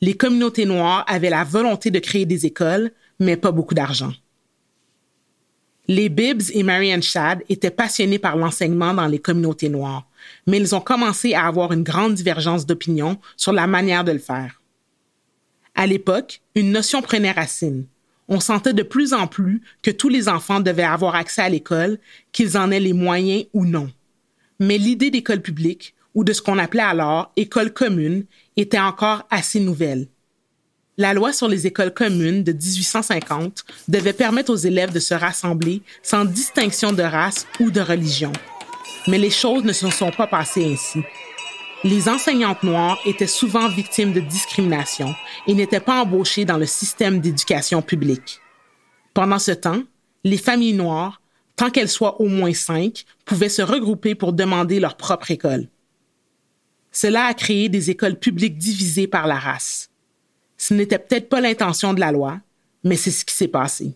Les 0.00 0.14
communautés 0.14 0.66
noires 0.66 1.04
avaient 1.08 1.30
la 1.30 1.44
volonté 1.44 1.90
de 1.90 1.98
créer 1.98 2.26
des 2.26 2.46
écoles, 2.46 2.90
mais 3.18 3.36
pas 3.36 3.52
beaucoup 3.52 3.74
d'argent. 3.74 4.12
Les 5.92 6.08
Bibbs 6.08 6.52
et 6.54 6.62
Marianne 6.62 7.02
Shad 7.02 7.42
étaient 7.48 7.72
passionnés 7.72 8.20
par 8.20 8.36
l'enseignement 8.36 8.94
dans 8.94 9.08
les 9.08 9.18
communautés 9.18 9.68
noires, 9.68 10.06
mais 10.46 10.58
ils 10.58 10.72
ont 10.72 10.80
commencé 10.80 11.34
à 11.34 11.48
avoir 11.48 11.72
une 11.72 11.82
grande 11.82 12.14
divergence 12.14 12.64
d'opinion 12.64 13.18
sur 13.36 13.52
la 13.52 13.66
manière 13.66 14.04
de 14.04 14.12
le 14.12 14.20
faire. 14.20 14.62
À 15.74 15.88
l'époque, 15.88 16.42
une 16.54 16.70
notion 16.70 17.02
prenait 17.02 17.32
racine. 17.32 17.86
On 18.28 18.38
sentait 18.38 18.72
de 18.72 18.84
plus 18.84 19.12
en 19.12 19.26
plus 19.26 19.62
que 19.82 19.90
tous 19.90 20.08
les 20.08 20.28
enfants 20.28 20.60
devaient 20.60 20.84
avoir 20.84 21.16
accès 21.16 21.42
à 21.42 21.48
l'école, 21.48 21.98
qu'ils 22.30 22.56
en 22.56 22.70
aient 22.70 22.78
les 22.78 22.92
moyens 22.92 23.46
ou 23.52 23.66
non. 23.66 23.90
Mais 24.60 24.78
l'idée 24.78 25.10
d'école 25.10 25.42
publique, 25.42 25.96
ou 26.14 26.22
de 26.22 26.32
ce 26.32 26.40
qu'on 26.40 26.58
appelait 26.58 26.82
alors 26.82 27.32
école 27.34 27.72
commune, 27.72 28.26
était 28.56 28.78
encore 28.78 29.26
assez 29.28 29.58
nouvelle 29.58 30.06
la 30.96 31.14
loi 31.14 31.32
sur 31.32 31.48
les 31.48 31.66
écoles 31.66 31.94
communes 31.94 32.44
de 32.44 32.52
1850 32.52 33.64
devait 33.88 34.12
permettre 34.12 34.52
aux 34.52 34.56
élèves 34.56 34.92
de 34.92 35.00
se 35.00 35.14
rassembler 35.14 35.82
sans 36.02 36.24
distinction 36.24 36.92
de 36.92 37.02
race 37.02 37.46
ou 37.58 37.70
de 37.70 37.80
religion. 37.80 38.32
Mais 39.08 39.18
les 39.18 39.30
choses 39.30 39.64
ne 39.64 39.72
se 39.72 39.88
sont 39.90 40.10
pas 40.10 40.26
passées 40.26 40.72
ainsi. 40.72 41.00
Les 41.82 42.08
enseignantes 42.10 42.62
noires 42.62 42.98
étaient 43.06 43.26
souvent 43.26 43.68
victimes 43.68 44.12
de 44.12 44.20
discrimination 44.20 45.14
et 45.46 45.54
n'étaient 45.54 45.80
pas 45.80 46.02
embauchées 46.02 46.44
dans 46.44 46.58
le 46.58 46.66
système 46.66 47.20
d'éducation 47.20 47.80
publique. 47.80 48.40
Pendant 49.14 49.38
ce 49.38 49.52
temps, 49.52 49.82
les 50.22 50.36
familles 50.36 50.74
noires, 50.74 51.22
tant 51.56 51.70
qu'elles 51.70 51.88
soient 51.88 52.20
au 52.20 52.26
moins 52.26 52.52
cinq, 52.52 53.06
pouvaient 53.24 53.48
se 53.48 53.62
regrouper 53.62 54.14
pour 54.14 54.34
demander 54.34 54.80
leur 54.80 54.96
propre 54.98 55.30
école. 55.30 55.68
Cela 56.92 57.26
a 57.26 57.34
créé 57.34 57.68
des 57.68 57.90
écoles 57.90 58.18
publiques 58.18 58.58
divisées 58.58 59.06
par 59.06 59.26
la 59.26 59.38
race. 59.38 59.89
Ce 60.60 60.74
n'était 60.74 60.98
peut-être 60.98 61.30
pas 61.30 61.40
l'intention 61.40 61.94
de 61.94 62.00
la 62.00 62.12
loi, 62.12 62.38
mais 62.84 62.96
c'est 62.96 63.10
ce 63.10 63.24
qui 63.24 63.34
s'est 63.34 63.48
passé. 63.48 63.94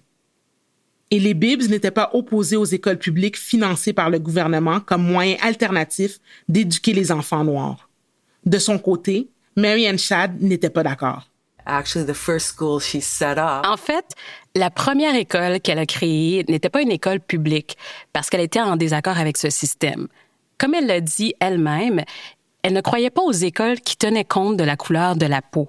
Et 1.10 1.20
les 1.20 1.34
Bibs 1.34 1.68
n'étaient 1.68 1.90
pas 1.90 2.08
opposés 2.14 2.56
aux 2.56 2.64
écoles 2.64 2.98
publiques 2.98 3.38
financées 3.38 3.92
par 3.92 4.08
le 4.08 4.18
gouvernement 4.18 4.80
comme 4.80 5.02
moyen 5.02 5.36
alternatif 5.42 6.20
d'éduquer 6.48 6.94
les 6.94 7.12
enfants 7.12 7.44
noirs. 7.44 7.90
De 8.46 8.58
son 8.58 8.78
côté, 8.78 9.28
Mary 9.56 9.86
Ann 9.86 9.98
Shad 9.98 10.40
n'était 10.40 10.70
pas 10.70 10.82
d'accord. 10.82 11.28
En 13.66 13.76
fait, 13.76 14.06
la 14.54 14.70
première 14.70 15.14
école 15.16 15.60
qu'elle 15.60 15.78
a 15.78 15.86
créée 15.86 16.46
n'était 16.48 16.70
pas 16.70 16.80
une 16.80 16.92
école 16.92 17.20
publique 17.20 17.76
parce 18.14 18.30
qu'elle 18.30 18.40
était 18.40 18.62
en 18.62 18.76
désaccord 18.76 19.18
avec 19.18 19.36
ce 19.36 19.50
système. 19.50 20.08
Comme 20.56 20.72
elle 20.72 20.86
l'a 20.86 21.02
dit 21.02 21.34
elle-même, 21.40 22.04
elle 22.62 22.72
ne 22.72 22.80
croyait 22.80 23.10
pas 23.10 23.22
aux 23.22 23.32
écoles 23.32 23.80
qui 23.80 23.98
tenaient 23.98 24.24
compte 24.24 24.56
de 24.56 24.64
la 24.64 24.78
couleur 24.78 25.16
de 25.16 25.26
la 25.26 25.42
peau. 25.42 25.68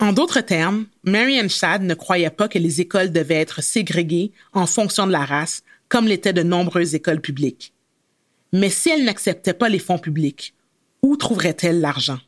En 0.00 0.12
d'autres 0.12 0.40
termes, 0.40 0.86
Marianne 1.02 1.50
Shad 1.50 1.82
ne 1.82 1.94
croyait 1.94 2.30
pas 2.30 2.48
que 2.48 2.58
les 2.58 2.80
écoles 2.80 3.12
devaient 3.12 3.34
être 3.34 3.62
ségrégées 3.62 4.32
en 4.52 4.66
fonction 4.66 5.06
de 5.06 5.12
la 5.12 5.24
race, 5.24 5.62
comme 5.88 6.06
l'étaient 6.06 6.32
de 6.32 6.42
nombreuses 6.42 6.94
écoles 6.94 7.20
publiques. 7.20 7.72
Mais 8.52 8.70
si 8.70 8.90
elle 8.90 9.04
n'acceptait 9.04 9.54
pas 9.54 9.68
les 9.68 9.78
fonds 9.78 9.98
publics, 9.98 10.54
où 11.02 11.16
trouverait-elle 11.16 11.80
l'argent? 11.80 12.18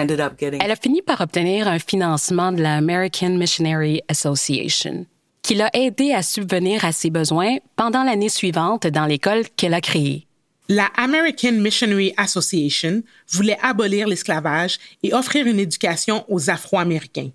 Elle 0.00 0.70
a 0.70 0.76
fini 0.76 1.02
par 1.02 1.20
obtenir 1.20 1.68
un 1.68 1.78
financement 1.78 2.52
de 2.52 2.62
la 2.62 2.76
American 2.76 3.30
Missionary 3.30 4.02
Association, 4.08 5.06
qui 5.42 5.54
l'a 5.54 5.70
aidé 5.72 6.12
à 6.12 6.22
subvenir 6.22 6.84
à 6.84 6.92
ses 6.92 7.10
besoins 7.10 7.56
pendant 7.76 8.02
l'année 8.02 8.28
suivante 8.28 8.86
dans 8.86 9.06
l'école 9.06 9.44
qu'elle 9.56 9.74
a 9.74 9.80
créée. 9.80 10.26
La 10.68 10.86
American 10.96 11.52
Missionary 11.52 12.12
Association 12.16 13.04
voulait 13.30 13.58
abolir 13.62 14.08
l'esclavage 14.08 14.78
et 15.04 15.14
offrir 15.14 15.46
une 15.46 15.60
éducation 15.60 16.24
aux 16.28 16.50
Afro-Américains. 16.50 17.30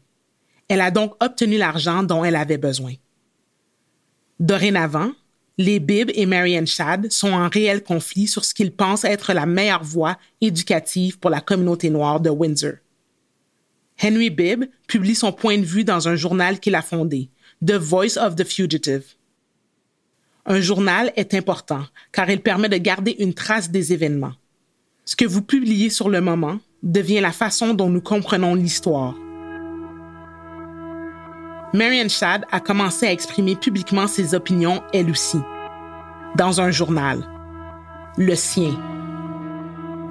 Elle 0.68 0.82
a 0.82 0.92
donc 0.92 1.16
obtenu 1.24 1.58
l'argent 1.58 2.04
dont 2.04 2.26
elle 2.26 2.36
avait 2.36 2.58
besoin. 2.58 2.94
Dorénavant, 4.40 5.12
les 5.58 5.80
Bibb 5.80 6.12
et 6.14 6.26
Marianne 6.26 6.68
Shad 6.68 7.12
sont 7.12 7.32
en 7.32 7.48
réel 7.48 7.84
conflit 7.84 8.28
sur 8.28 8.44
ce 8.44 8.54
qu'ils 8.54 8.74
pensent 8.74 9.06
être 9.06 9.32
la 9.32 9.46
meilleure 9.46 9.84
voie 9.84 10.18
éducative 10.42 11.18
pour 11.20 11.30
la 11.30 11.40
communauté 11.40 11.90
noire 11.90 12.20
de 12.20 12.30
Windsor. 12.30 12.76
Henry 14.02 14.30
Bibb 14.30 14.66
publie 14.88 15.16
son 15.16 15.32
point 15.32 15.58
de 15.58 15.66
vue 15.66 15.84
dans 15.84 16.08
un 16.08 16.16
journal 16.16 16.60
qu'il 16.60 16.76
a 16.76 16.82
fondé, 16.82 17.30
The 17.66 17.74
Voice 17.76 18.18
of 18.18 18.36
the 18.36 18.44
Fugitive. 18.44 19.04
Un 20.46 20.60
journal 20.60 21.12
est 21.16 21.34
important 21.34 21.84
car 22.12 22.30
il 22.30 22.42
permet 22.42 22.70
de 22.70 22.78
garder 22.78 23.16
une 23.20 23.34
trace 23.34 23.70
des 23.70 23.94
événements. 23.94 24.34
Ce 25.06 25.16
que 25.16 25.26
vous 25.26 25.42
publiez 25.42 25.90
sur 25.90 26.10
le 26.10 26.22
moment 26.22 26.60
devient 26.84 27.20
la 27.20 27.32
façon 27.32 27.74
dont 27.74 27.90
nous 27.90 28.02
comprenons 28.02 28.56
l'histoire. 28.56 29.16
Marian 31.74 32.10
Shad 32.10 32.46
a 32.52 32.60
commencé 32.60 33.08
à 33.08 33.12
exprimer 33.12 33.56
publiquement 33.56 34.08
ses 34.08 34.36
opinions 34.36 34.82
elle 34.94 35.10
aussi, 35.10 35.40
dans 36.36 36.60
un 36.60 36.72
journal, 36.72 37.24
le 38.18 38.36
sien. 38.36 38.78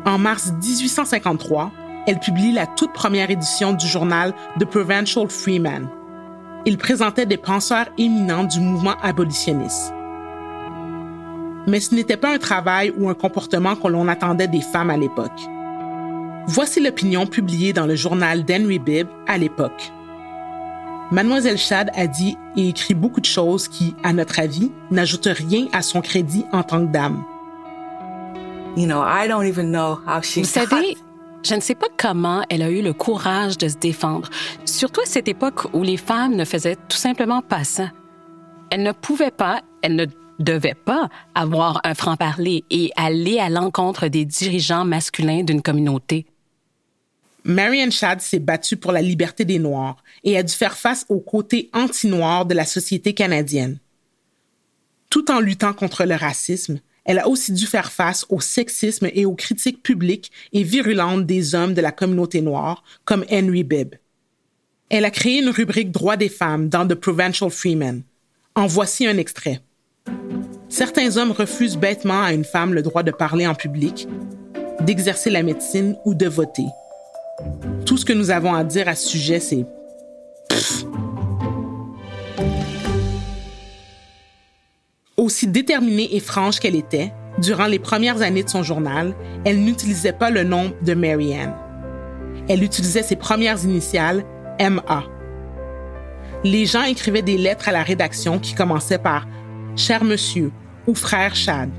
En 0.07 0.17
mars 0.17 0.53
1853, 0.63 1.71
elle 2.07 2.19
publie 2.19 2.53
la 2.53 2.67
toute 2.67 2.95
première 2.95 3.31
édition 3.31 3.75
du 3.75 3.87
journal 3.87 4.33
The 4.59 4.65
Provincial 4.65 5.29
Freeman. 5.29 5.89
Il 6.65 6.79
présentait 6.79 7.27
des 7.27 7.37
penseurs 7.37 7.89
éminents 7.99 8.45
du 8.45 8.61
mouvement 8.61 8.97
abolitionniste. 9.03 9.93
Mais 11.67 11.81
ce 11.81 11.95
n'était 11.95 12.17
pas 12.17 12.33
un 12.33 12.39
travail 12.39 12.93
ou 12.97 13.09
un 13.09 13.15
comportement 13.15 13.77
que 13.77 13.89
l'on 13.89 14.09
attendait 14.09 14.49
des 14.49 14.61
femmes 14.61 14.91
à 14.91 14.97
l'époque. 14.97 15.41
Voici 16.47 16.81
l'opinion 16.81 17.27
publiée 17.27 17.73
dans 17.73 17.87
le 17.87 17.95
journal 17.95 18.45
d'Henry 18.45 18.79
Bibb 18.79 19.09
à 19.27 19.39
l'époque. 19.39 19.93
Mademoiselle 21.13 21.59
Shad 21.59 21.91
a 21.95 22.07
dit 22.07 22.37
et 22.57 22.69
écrit 22.69 22.95
beaucoup 22.95 23.21
de 23.21 23.27
choses 23.27 23.69
qui, 23.69 23.95
à 24.05 24.13
notre 24.13 24.39
avis, 24.39 24.71
n'ajoutent 24.91 25.27
rien 25.27 25.67
à 25.73 25.83
son 25.83 26.01
crédit 26.01 26.45
en 26.53 26.63
tant 26.63 26.87
que 26.87 26.93
dame. 26.93 27.23
You 28.77 28.87
know, 28.87 29.03
I 29.03 29.27
don't 29.29 29.45
even 29.45 29.71
know 29.71 29.99
how 30.07 30.23
she 30.23 30.39
Vous 30.39 30.45
savez, 30.45 30.97
je 31.43 31.55
ne 31.55 31.61
sais 31.61 31.75
pas 31.75 31.89
comment 31.97 32.43
elle 32.49 32.63
a 32.63 32.71
eu 32.71 32.83
le 32.83 32.93
courage 32.93 33.59
de 33.59 33.67
se 33.67 33.77
défendre, 33.77 34.29
surtout 34.65 35.01
à 35.01 35.07
cette 35.07 35.27
époque 35.27 35.73
où 35.73 35.83
les 35.83 35.97
femmes 35.97 36.37
ne 36.37 36.45
faisaient 36.45 36.77
tout 36.89 36.97
simplement 36.97 37.43
pas 37.43 37.65
ça. 37.65 37.91
Elle 38.71 38.85
ne 38.85 38.93
pouvait 38.93 39.33
pas, 39.33 39.63
elle 39.83 39.97
ne 39.97 40.07
devait 40.41 40.75
pas 40.75 41.09
avoir 41.35 41.81
un 41.85 41.95
franc-parler 41.95 42.65
et 42.71 42.91
aller 42.97 43.39
à 43.39 43.49
l'encontre 43.49 44.09
des 44.09 44.25
dirigeants 44.25 44.85
masculins 44.85 45.43
d'une 45.43 45.63
communauté. 45.63 46.27
Marianne 47.45 47.93
Shad 47.93 48.21
s'est 48.21 48.39
battue 48.39 48.77
pour 48.77 48.93
la 48.93 49.03
liberté 49.03 49.45
des 49.45 49.59
Noirs 49.59 50.03
et 50.25 50.37
a 50.37 50.43
dû 50.43 50.53
faire 50.53 50.77
face 50.77 51.07
au 51.09 51.21
côté 51.21 51.71
anti-noir 51.73 52.45
de 52.45 52.55
la 52.55 52.65
société 52.65 53.15
canadienne. 53.15 53.79
Tout 55.09 55.31
en 55.31 55.41
luttant 55.41 55.73
contre 55.73 56.05
le 56.05 56.15
racisme, 56.15 56.81
elle 57.05 57.19
a 57.19 57.29
aussi 57.29 57.53
dû 57.53 57.67
faire 57.67 57.91
face 57.91 58.27
au 58.29 58.41
sexisme 58.41 59.09
et 59.13 59.25
aux 59.25 59.35
critiques 59.35 59.83
publiques 59.83 60.31
et 60.53 60.63
virulentes 60.63 61.27
des 61.27 61.55
hommes 61.55 61.75
de 61.75 61.81
la 61.81 61.93
communauté 61.93 62.43
noire, 62.43 62.85
comme 63.05 63.25
Henry 63.31 63.65
Bibb. 63.65 63.95
Elle 64.91 65.05
a 65.05 65.11
créé 65.11 65.41
une 65.41 65.49
rubrique 65.49 65.91
Droits 65.91 66.17
des 66.17 66.29
femmes 66.29 66.69
dans 66.69 66.87
The 66.87 66.95
Provincial 66.95 67.51
Freeman. 67.51 68.03
En 68.55 68.67
voici 68.67 69.07
un 69.07 69.17
extrait. 69.17 69.61
Certains 70.69 71.17
hommes 71.17 71.33
refusent 71.33 71.77
bêtement 71.77 72.23
à 72.23 72.33
une 72.33 72.45
femme 72.45 72.75
le 72.75 72.83
droit 72.83 73.03
de 73.03 73.11
parler 73.11 73.47
en 73.47 73.55
public, 73.55 74.09
d'exercer 74.81 75.31
la 75.31 75.43
médecine 75.43 75.97
ou 76.05 76.15
de 76.15 76.27
voter. 76.27 76.67
Tout 77.87 77.97
ce 77.97 78.05
que 78.05 78.13
nous 78.13 78.31
avons 78.31 78.55
à 78.55 78.65
dire 78.65 78.89
à 78.89 78.95
ce 78.95 79.09
sujet, 79.09 79.41
c'est 79.41 79.67
Aussi 85.17 85.47
déterminée 85.47 86.17
et 86.17 86.21
franche 86.21 86.61
qu'elle 86.61 86.77
était, 86.77 87.13
durant 87.39 87.67
les 87.67 87.79
premières 87.79 88.23
années 88.23 88.43
de 88.43 88.49
son 88.49 88.63
journal, 88.63 89.15
elle 89.45 89.63
n'utilisait 89.63 90.15
pas 90.15 90.31
le 90.31 90.45
nom 90.45 90.73
de 90.83 90.95
Marianne. 90.95 91.55
Elle 92.49 92.63
utilisait 92.63 93.03
ses 93.03 93.17
premières 93.17 93.63
initiales, 93.65 94.25
MA. 94.59 95.05
Les 96.43 96.65
gens 96.65 96.85
écrivaient 96.85 97.21
des 97.21 97.37
lettres 97.37 97.69
à 97.69 97.73
la 97.73 97.83
rédaction 97.83 98.39
qui 98.39 98.55
commençaient 98.55 98.99
par 98.99 99.27
Cher 99.77 100.05
monsieur 100.05 100.51
ou 100.87 100.95
Frère 100.95 101.35
Chad. 101.35 101.71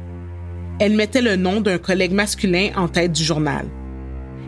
Elle 0.79 0.95
mettait 0.95 1.21
le 1.21 1.35
nom 1.35 1.61
d'un 1.61 1.77
collègue 1.77 2.13
masculin 2.13 2.69
en 2.75 2.87
tête 2.87 3.11
du 3.11 3.23
journal. 3.23 3.65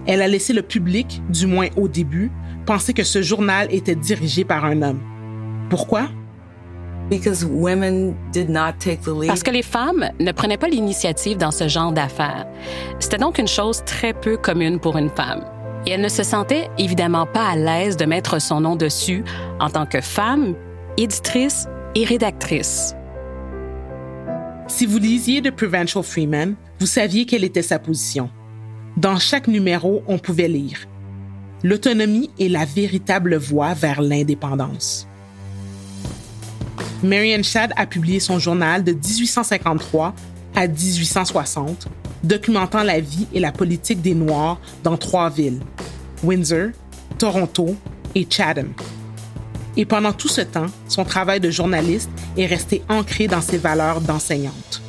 Elle 0.07 0.21
a 0.21 0.27
laissé 0.27 0.53
le 0.53 0.61
public, 0.61 1.21
du 1.29 1.45
moins 1.45 1.67
au 1.77 1.87
début, 1.87 2.31
penser 2.65 2.93
que 2.93 3.03
ce 3.03 3.21
journal 3.21 3.67
était 3.71 3.95
dirigé 3.95 4.43
par 4.43 4.65
un 4.65 4.81
homme. 4.81 4.99
Pourquoi? 5.69 6.09
Because 7.09 7.45
women 7.45 8.15
did 8.31 8.49
not 8.49 8.73
take 8.79 9.01
the 9.01 9.07
lead. 9.07 9.27
Parce 9.27 9.43
que 9.43 9.51
les 9.51 9.61
femmes 9.61 10.09
ne 10.19 10.31
prenaient 10.31 10.57
pas 10.57 10.69
l'initiative 10.69 11.37
dans 11.37 11.51
ce 11.51 11.67
genre 11.67 11.91
d'affaires. 11.91 12.47
C'était 12.99 13.17
donc 13.17 13.37
une 13.37 13.47
chose 13.47 13.83
très 13.85 14.13
peu 14.13 14.37
commune 14.37 14.79
pour 14.79 14.97
une 14.97 15.09
femme. 15.09 15.43
Et 15.85 15.91
elle 15.91 16.01
ne 16.01 16.09
se 16.09 16.23
sentait 16.23 16.69
évidemment 16.77 17.25
pas 17.25 17.49
à 17.49 17.55
l'aise 17.55 17.97
de 17.97 18.05
mettre 18.05 18.41
son 18.41 18.61
nom 18.61 18.75
dessus 18.75 19.23
en 19.59 19.69
tant 19.69 19.85
que 19.85 19.99
femme, 19.99 20.55
éditrice 20.97 21.67
et 21.93 22.05
rédactrice. 22.05 22.95
Si 24.67 24.85
vous 24.85 24.97
lisiez 24.97 25.41
The 25.41 25.51
Provincial 25.51 26.03
Freeman, 26.03 26.55
vous 26.79 26.85
saviez 26.85 27.25
quelle 27.25 27.43
était 27.43 27.61
sa 27.61 27.79
position. 27.79 28.29
Dans 28.95 29.17
chaque 29.19 29.47
numéro, 29.47 30.03
on 30.07 30.17
pouvait 30.17 30.47
lire 30.47 30.87
L'autonomie 31.63 32.29
est 32.39 32.49
la 32.49 32.65
véritable 32.65 33.37
voie 33.37 33.73
vers 33.73 34.01
l'indépendance. 34.01 35.07
Marianne 37.01 37.43
Shad 37.43 37.71
a 37.77 37.85
publié 37.85 38.19
son 38.19 38.37
journal 38.37 38.83
de 38.83 38.91
1853 38.91 40.13
à 40.55 40.67
1860, 40.67 41.87
documentant 42.23 42.83
la 42.83 42.99
vie 42.99 43.27
et 43.33 43.39
la 43.39 43.51
politique 43.51 44.01
des 44.01 44.13
Noirs 44.13 44.59
dans 44.83 44.97
trois 44.97 45.29
villes, 45.29 45.59
Windsor, 46.23 46.69
Toronto 47.17 47.75
et 48.15 48.27
Chatham. 48.29 48.73
Et 49.75 49.85
pendant 49.85 50.13
tout 50.13 50.27
ce 50.27 50.41
temps, 50.41 50.67
son 50.87 51.03
travail 51.03 51.39
de 51.39 51.49
journaliste 51.49 52.11
est 52.37 52.45
resté 52.45 52.83
ancré 52.89 53.27
dans 53.27 53.41
ses 53.41 53.57
valeurs 53.57 54.01
d'enseignante. 54.01 54.81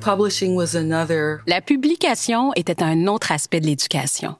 Publishing 0.00 0.56
was 0.56 0.74
another. 0.74 1.40
La 1.46 1.60
publication 1.60 2.52
était 2.54 2.82
un 2.82 3.06
autre 3.06 3.30
aspect 3.30 3.60
de 3.60 3.66
l'éducation. 3.66 4.36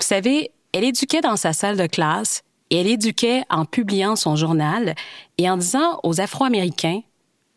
Vous 0.00 0.06
savez, 0.06 0.50
elle 0.72 0.84
éduquait 0.84 1.20
dans 1.20 1.36
sa 1.36 1.52
salle 1.52 1.76
de 1.76 1.86
classe 1.86 2.42
et 2.70 2.80
elle 2.80 2.88
éduquait 2.88 3.44
en 3.50 3.64
publiant 3.64 4.16
son 4.16 4.36
journal 4.36 4.94
et 5.38 5.48
en 5.48 5.56
disant 5.56 6.00
aux 6.02 6.20
Afro-Américains, 6.20 7.02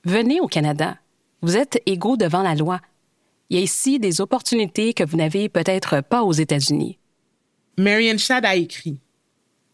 venez 0.04 0.40
au 0.40 0.48
Canada, 0.48 0.98
vous 1.42 1.58
êtes 1.58 1.82
égaux 1.86 2.18
devant 2.18 2.44
la 2.44 2.56
loi. 2.56 2.80
Il 3.50 3.58
y 3.58 3.60
a 3.60 3.64
ici 3.64 4.00
des 4.00 4.22
opportunités 4.22 4.94
que 4.94 5.04
vous 5.04 5.18
n'avez 5.18 5.50
peut-être 5.50 6.02
pas 6.02 6.24
aux 6.24 6.34
États-Unis. 6.34 7.00
Marianne 7.78 8.20
Shad 8.20 8.46
a 8.46 8.56
écrit 8.56 9.00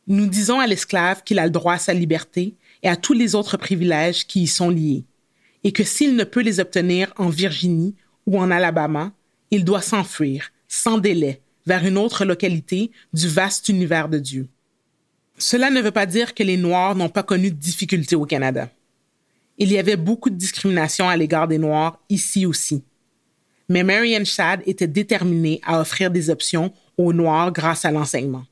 Nous 0.07 0.27
disons 0.27 0.59
à 0.59 0.67
l'esclave 0.67 1.23
qu'il 1.23 1.39
a 1.39 1.45
le 1.45 1.51
droit 1.51 1.75
à 1.75 1.79
sa 1.79 1.93
liberté 1.93 2.55
et 2.81 2.89
à 2.89 2.95
tous 2.95 3.13
les 3.13 3.35
autres 3.35 3.57
privilèges 3.57 4.27
qui 4.27 4.43
y 4.43 4.47
sont 4.47 4.69
liés 4.69 5.05
et 5.63 5.71
que 5.71 5.83
s'il 5.83 6.15
ne 6.15 6.23
peut 6.23 6.41
les 6.41 6.59
obtenir 6.59 7.13
en 7.17 7.29
Virginie 7.29 7.95
ou 8.25 8.39
en 8.39 8.51
Alabama, 8.51 9.13
il 9.51 9.63
doit 9.63 9.81
s'enfuir, 9.81 10.51
sans 10.67 10.97
délai, 10.97 11.41
vers 11.65 11.85
une 11.85 11.97
autre 11.97 12.25
localité 12.25 12.91
du 13.13 13.27
vaste 13.27 13.69
univers 13.69 14.09
de 14.09 14.19
Dieu. 14.19 14.49
Cela 15.37 15.69
ne 15.69 15.81
veut 15.81 15.91
pas 15.91 16.05
dire 16.05 16.33
que 16.33 16.43
les 16.43 16.57
Noirs 16.57 16.95
n'ont 16.95 17.09
pas 17.09 17.23
connu 17.23 17.49
de 17.49 17.55
difficultés 17.55 18.15
au 18.15 18.25
Canada. 18.25 18.69
Il 19.57 19.71
y 19.71 19.77
avait 19.77 19.95
beaucoup 19.95 20.29
de 20.29 20.35
discrimination 20.35 21.07
à 21.07 21.15
l'égard 21.15 21.47
des 21.47 21.57
Noirs 21.57 21.99
ici 22.09 22.45
aussi. 22.45 22.83
Mais 23.69 23.83
Marianne 23.83 24.25
Shad 24.25 24.61
était 24.65 24.87
déterminée 24.87 25.61
à 25.63 25.79
offrir 25.79 26.11
des 26.11 26.29
options 26.29 26.73
aux 26.97 27.13
Noirs 27.13 27.51
grâce 27.53 27.85
à 27.85 27.91
l'enseignement. 27.91 28.45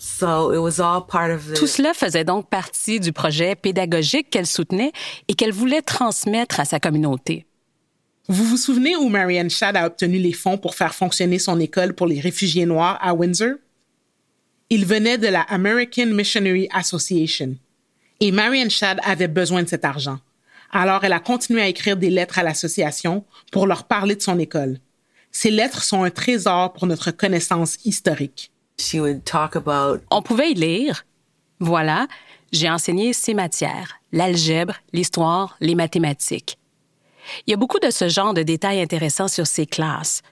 Tout 0.00 1.66
cela 1.66 1.92
faisait 1.92 2.24
donc 2.24 2.48
partie 2.48 3.00
du 3.00 3.12
projet 3.12 3.54
pédagogique 3.54 4.30
qu'elle 4.30 4.46
soutenait 4.46 4.92
et 5.28 5.34
qu'elle 5.34 5.52
voulait 5.52 5.82
transmettre 5.82 6.58
à 6.58 6.64
sa 6.64 6.80
communauté. 6.80 7.44
Vous 8.26 8.44
vous 8.44 8.56
souvenez 8.56 8.96
où 8.96 9.10
Marianne 9.10 9.50
Shad 9.50 9.76
a 9.76 9.86
obtenu 9.86 10.18
les 10.18 10.32
fonds 10.32 10.56
pour 10.56 10.74
faire 10.74 10.94
fonctionner 10.94 11.38
son 11.38 11.60
école 11.60 11.92
pour 11.92 12.06
les 12.06 12.18
réfugiés 12.18 12.64
noirs 12.64 12.98
à 13.02 13.12
Windsor? 13.12 13.56
Il 14.70 14.86
venait 14.86 15.18
de 15.18 15.26
la 15.26 15.42
American 15.42 16.06
Missionary 16.06 16.66
Association. 16.72 17.56
Et 18.20 18.32
Marianne 18.32 18.70
Shad 18.70 19.00
avait 19.04 19.28
besoin 19.28 19.62
de 19.62 19.68
cet 19.68 19.84
argent. 19.84 20.18
Alors 20.70 21.04
elle 21.04 21.12
a 21.12 21.20
continué 21.20 21.60
à 21.60 21.68
écrire 21.68 21.98
des 21.98 22.10
lettres 22.10 22.38
à 22.38 22.42
l'association 22.42 23.24
pour 23.52 23.66
leur 23.66 23.84
parler 23.84 24.16
de 24.16 24.22
son 24.22 24.38
école. 24.38 24.78
Ces 25.30 25.50
lettres 25.50 25.82
sont 25.82 26.04
un 26.04 26.10
trésor 26.10 26.72
pour 26.72 26.86
notre 26.86 27.10
connaissance 27.10 27.76
historique. 27.84 28.49
On 30.10 30.22
pouvait 30.22 30.50
y 30.50 30.54
lire. 30.54 31.04
Voilà, 31.60 32.06
j'ai 32.52 32.70
enseigné 32.70 33.12
ces 33.12 33.34
matières, 33.34 34.00
l'algèbre, 34.12 34.74
l'histoire, 34.92 35.56
les 35.60 35.74
mathématiques. 35.74 36.58
Il 37.46 37.50
y 37.50 37.54
a 37.54 37.56
beaucoup 37.56 37.78
de 37.78 37.90
ce 37.90 38.08
genre 38.08 38.34
de 38.34 38.42
détails 38.42 38.80
intéressants 38.80 39.28
sur 39.28 39.46
ces 39.46 39.66
classes. 39.66 40.22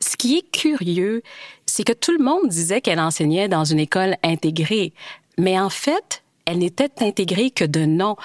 Ce 0.00 0.16
qui 0.16 0.38
est 0.38 0.50
curieux, 0.50 1.22
c'est 1.66 1.84
que 1.84 1.92
tout 1.92 2.12
le 2.12 2.24
monde 2.24 2.48
disait 2.48 2.80
qu'elle 2.80 3.00
enseignait 3.00 3.48
dans 3.48 3.64
une 3.64 3.78
école 3.78 4.16
intégrée, 4.22 4.92
mais 5.38 5.58
en 5.58 5.70
fait, 5.70 6.22
elle 6.44 6.58
n'était 6.58 6.90
intégrée 7.00 7.50
que 7.50 7.64
de 7.64 7.84
nom. 7.84 8.16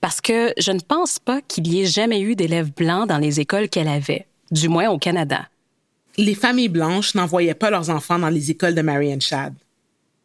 parce 0.00 0.20
que 0.20 0.52
je 0.58 0.70
ne 0.70 0.78
pense 0.78 1.18
pas 1.18 1.40
qu'il 1.40 1.66
y 1.66 1.80
ait 1.80 1.86
jamais 1.86 2.20
eu 2.20 2.36
d'élèves 2.36 2.72
blancs 2.72 3.08
dans 3.08 3.18
les 3.18 3.40
écoles 3.40 3.68
qu'elle 3.68 3.88
avait, 3.88 4.26
du 4.52 4.68
moins 4.68 4.88
au 4.88 4.98
Canada. 4.98 5.48
Les 6.18 6.34
familles 6.34 6.68
blanches 6.68 7.14
n'envoyaient 7.14 7.54
pas 7.54 7.70
leurs 7.70 7.90
enfants 7.90 8.18
dans 8.18 8.28
les 8.28 8.50
écoles 8.50 8.74
de 8.74 8.82
Marianne 8.82 9.20
Shad. 9.20 9.54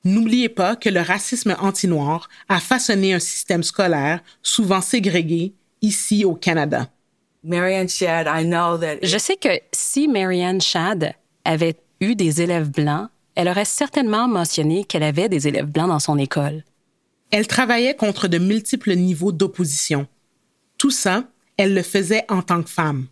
N'oubliez 0.04 0.50
pas 0.50 0.76
que 0.76 0.90
le 0.90 1.02
racisme 1.02 1.56
anti-noir 1.60 2.28
a 2.50 2.60
façonné 2.60 3.14
un 3.14 3.20
système 3.20 3.62
scolaire 3.62 4.22
souvent 4.42 4.82
ségrégué 4.82 5.54
ici 5.82 6.26
au 6.26 6.34
Canada. 6.34 6.90
Marianne 7.44 7.90
Shad, 7.90 8.28
I 8.28 8.44
know 8.46 8.78
that 8.78 8.98
Je 9.04 9.18
sais 9.18 9.36
que 9.36 9.50
si 9.72 10.08
Marianne 10.08 10.62
Shad 10.62 11.14
avait 11.44 11.76
eu 12.00 12.16
des 12.16 12.42
élèves 12.42 12.70
blancs, 12.70 13.10
elle 13.36 13.48
aurait 13.48 13.66
certainement 13.66 14.28
mentionné 14.28 14.86
qu'elle 14.86 15.04
avait 15.04 15.30
des 15.30 15.48
élèves 15.48 15.66
blancs 15.66 15.90
dans 15.90 16.00
son 16.00 16.18
école. 16.18 16.64
Elle 17.32 17.48
travaillait 17.48 17.96
contre 17.96 18.28
de 18.28 18.38
multiples 18.38 18.94
niveaux 18.96 19.32
d'opposition. 19.32 20.08
Tout 20.78 20.92
ça, 20.92 21.24
elle 21.58 21.74
le 21.74 21.84
faisait 21.84 22.26
en 22.30 22.42
tant 22.42 22.62
que 22.62 22.70
femme. 22.70 23.08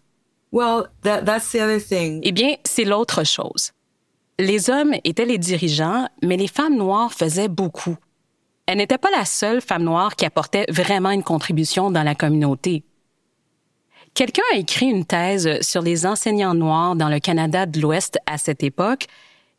Eh 2.24 2.32
bien, 2.32 2.56
c'est 2.64 2.86
l'autre 2.86 3.24
chose. 3.24 3.72
Les 4.40 4.70
hommes 4.70 4.96
étaient 5.04 5.26
les 5.26 5.38
dirigeants, 5.38 6.08
mais 6.24 6.38
les 6.38 6.48
femmes 6.48 6.78
noires 6.78 7.14
faisaient 7.14 7.50
beaucoup. 7.50 7.98
Elle 8.66 8.78
n'était 8.78 8.98
pas 8.98 9.12
la 9.12 9.26
seule 9.26 9.62
femme 9.62 9.84
noire 9.84 10.16
qui 10.16 10.26
apportait 10.26 10.66
vraiment 10.70 11.12
une 11.12 11.24
contribution 11.24 11.92
dans 11.92 12.04
la 12.04 12.16
communauté. 12.16 12.84
Quelqu'un 14.14 14.44
a 14.54 14.58
écrit 14.58 14.88
une 14.88 15.06
thèse 15.06 15.62
sur 15.62 15.82
les 15.82 16.06
enseignants 16.06 16.54
noirs 16.54 16.96
dans 16.96 17.10
le 17.10 17.20
Canada 17.20 17.66
de 17.66 17.80
l'Ouest 17.80 18.18
à 18.26 18.38
cette 18.38 18.64
époque 18.64 19.06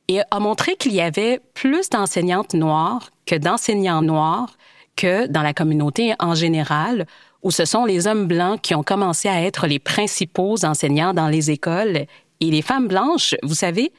et 0.09 0.21
a 0.31 0.41
montré 0.41 0.77
qu'il 0.77 0.93
y 0.93 1.01
avait 1.01 1.41
plus 1.55 1.89
d'enseignantes 1.89 2.55
noires 2.55 3.11
que 3.27 3.37
d'enseignants 3.37 4.03
noirs 4.03 4.57
que 4.97 5.27
dans 5.29 5.43
la 5.43 5.55
communauté 5.55 6.15
en 6.19 6.35
général, 6.35 7.07
où 7.43 7.51
ce 7.51 7.65
sont 7.65 7.85
les 7.85 8.07
hommes 8.07 8.27
blancs 8.27 8.61
qui 8.61 8.75
ont 8.75 8.83
commencé 8.83 9.29
à 9.29 9.43
être 9.43 9.67
les 9.67 9.79
principaux 9.79 10.65
enseignants 10.65 11.15
dans 11.15 11.29
les 11.29 11.51
écoles. 11.51 12.07
Et 12.41 12.51
les 12.51 12.63
femmes 12.63 12.89
blanches, 12.89 13.35
vous 13.43 13.55
savez, 13.55 13.93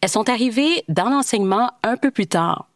elles 0.00 0.08
sont 0.08 0.28
arrivées 0.28 0.84
dans 0.88 1.08
l'enseignement 1.08 1.72
un 1.82 1.96
peu 1.96 2.10
plus 2.10 2.26
tard. 2.26 2.68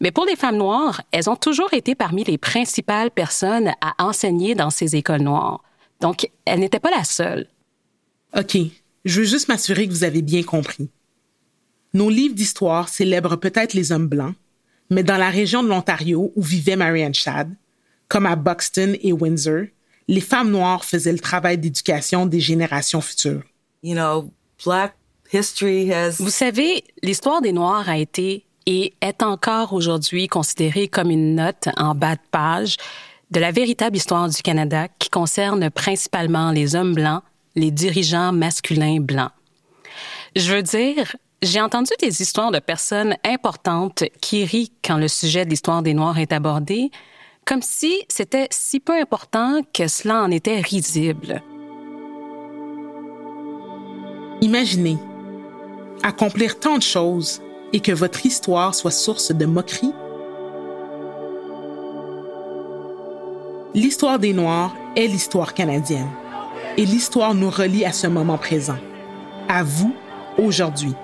Mais 0.00 0.10
pour 0.10 0.24
les 0.24 0.36
femmes 0.36 0.56
noires, 0.56 1.02
elles 1.12 1.28
ont 1.30 1.36
toujours 1.36 1.72
été 1.74 1.94
parmi 1.94 2.24
les 2.24 2.38
principales 2.38 3.10
personnes 3.10 3.72
à 3.80 3.94
enseigner 4.04 4.54
dans 4.54 4.70
ces 4.70 4.96
écoles 4.96 5.22
noires. 5.22 5.62
Donc, 6.00 6.28
elles 6.44 6.60
n'étaient 6.60 6.80
pas 6.80 6.90
la 6.90 7.04
seule. 7.04 7.46
OK, 8.36 8.56
je 9.04 9.20
veux 9.20 9.26
juste 9.26 9.48
m'assurer 9.48 9.86
que 9.86 9.92
vous 9.92 10.04
avez 10.04 10.22
bien 10.22 10.42
compris. 10.42 10.88
Nos 11.94 12.08
livres 12.08 12.34
d'histoire 12.34 12.88
célèbrent 12.88 13.36
peut-être 13.36 13.74
les 13.74 13.92
hommes 13.92 14.08
blancs, 14.08 14.34
mais 14.90 15.02
dans 15.02 15.18
la 15.18 15.30
région 15.30 15.62
de 15.62 15.68
l'Ontario 15.68 16.32
où 16.34 16.42
vivait 16.42 16.76
Marianne 16.76 17.14
Shad, 17.14 17.54
comme 18.12 18.26
à 18.26 18.36
Buxton 18.36 18.94
et 19.00 19.10
Windsor, 19.10 19.68
les 20.06 20.20
femmes 20.20 20.50
noires 20.50 20.84
faisaient 20.84 21.12
le 21.12 21.18
travail 21.18 21.56
d'éducation 21.56 22.26
des 22.26 22.40
générations 22.40 23.00
futures. 23.00 23.40
You 23.82 23.94
know, 23.94 24.30
black 24.66 24.94
history 25.32 25.90
has 25.90 26.16
Vous 26.18 26.28
savez, 26.28 26.84
l'histoire 27.02 27.40
des 27.40 27.52
Noirs 27.52 27.88
a 27.88 27.96
été 27.96 28.44
et 28.66 28.92
est 29.00 29.22
encore 29.22 29.72
aujourd'hui 29.72 30.26
considérée 30.28 30.88
comme 30.88 31.10
une 31.10 31.36
note 31.36 31.70
en 31.78 31.94
bas 31.94 32.16
de 32.16 32.20
page 32.30 32.76
de 33.30 33.40
la 33.40 33.50
véritable 33.50 33.96
histoire 33.96 34.28
du 34.28 34.42
Canada 34.42 34.88
qui 34.98 35.08
concerne 35.08 35.70
principalement 35.70 36.50
les 36.50 36.76
hommes 36.76 36.92
blancs, 36.92 37.22
les 37.54 37.70
dirigeants 37.70 38.30
masculins 38.30 39.00
blancs. 39.00 39.32
Je 40.36 40.52
veux 40.52 40.62
dire, 40.62 41.16
j'ai 41.40 41.62
entendu 41.62 41.92
des 41.98 42.20
histoires 42.20 42.50
de 42.50 42.58
personnes 42.58 43.16
importantes 43.24 44.04
qui 44.20 44.44
rient 44.44 44.70
quand 44.84 44.98
le 44.98 45.08
sujet 45.08 45.46
de 45.46 45.50
l'histoire 45.50 45.80
des 45.80 45.94
Noirs 45.94 46.18
est 46.18 46.34
abordé, 46.34 46.90
comme 47.44 47.62
si 47.62 48.02
c'était 48.08 48.48
si 48.50 48.80
peu 48.80 49.00
important 49.00 49.60
que 49.72 49.88
cela 49.88 50.22
en 50.22 50.30
était 50.30 50.60
risible. 50.60 51.42
Imaginez 54.40 54.98
accomplir 56.02 56.58
tant 56.58 56.78
de 56.78 56.82
choses 56.82 57.40
et 57.72 57.80
que 57.80 57.92
votre 57.92 58.26
histoire 58.26 58.74
soit 58.74 58.90
source 58.90 59.32
de 59.32 59.46
moquerie. 59.46 59.92
L'histoire 63.74 64.18
des 64.18 64.32
Noirs 64.32 64.74
est 64.96 65.06
l'histoire 65.06 65.54
canadienne 65.54 66.10
et 66.76 66.84
l'histoire 66.84 67.34
nous 67.34 67.50
relie 67.50 67.84
à 67.84 67.92
ce 67.92 68.06
moment 68.06 68.38
présent, 68.38 68.78
à 69.48 69.62
vous 69.62 69.94
aujourd'hui, 70.38 70.94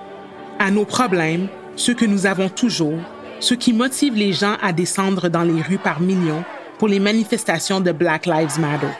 à 0.59 0.69
nos 0.69 0.85
problèmes, 0.85 1.47
ceux 1.75 1.93
que 1.93 2.05
nous 2.05 2.25
avons 2.25 2.49
toujours, 2.49 2.99
ceux 3.39 3.55
qui 3.55 3.73
motivent 3.73 4.15
les 4.15 4.33
gens 4.33 4.57
à 4.61 4.73
descendre 4.73 5.29
dans 5.29 5.43
les 5.43 5.61
rues 5.61 5.77
par 5.77 6.01
millions 6.01 6.43
pour 6.77 6.87
les 6.87 6.99
manifestations 6.99 7.79
de 7.79 7.91
Black 7.91 8.25
Lives 8.25 8.59
Matter. 8.59 8.91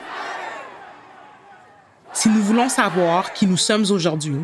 Si 2.13 2.29
nous 2.29 2.41
voulons 2.41 2.69
savoir 2.69 3.33
qui 3.33 3.45
nous 3.45 3.57
sommes 3.57 3.85
aujourd'hui, 3.91 4.41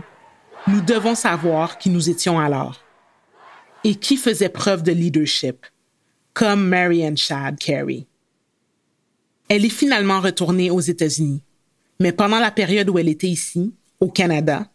nous 0.67 0.81
devons 0.81 1.15
savoir 1.15 1.77
qui 1.77 1.89
nous 1.89 2.09
étions 2.09 2.39
alors 2.39 2.81
et 3.83 3.95
qui 3.95 4.17
faisait 4.17 4.49
preuve 4.49 4.81
de 4.81 4.91
leadership, 4.91 5.65
comme 6.33 6.67
Marianne 6.67 7.17
Shad 7.17 7.57
Carey. 7.59 8.07
Elle 9.47 9.63
est 9.63 9.69
finalement 9.69 10.21
retournée 10.21 10.71
aux 10.71 10.79
États-Unis, 10.81 11.43
mais 11.99 12.11
pendant 12.11 12.39
la 12.39 12.51
période 12.51 12.89
où 12.89 12.97
elle 12.97 13.09
était 13.09 13.27
ici, 13.27 13.73
au 13.99 14.09
Canada, 14.09 14.67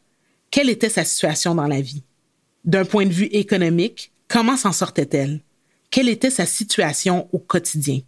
quelle 0.51 0.71
était 0.71 0.89
sa 0.89 1.05
situation 1.05 1.55
dans 1.55 1.67
la 1.67 1.81
vie? 1.81 2.05
D'un 2.65 2.85
point 2.85 3.07
de 3.07 3.13
vue 3.13 3.27
économique, 3.27 4.13
comment 4.31 4.57
s'en 4.57 4.73
sortait-elle? 4.73 5.41
Quelle 5.91 6.09
était 6.09 6.31
sa 6.31 6.47
situation 6.47 7.29
au 7.33 7.39
quotidien? 7.39 8.01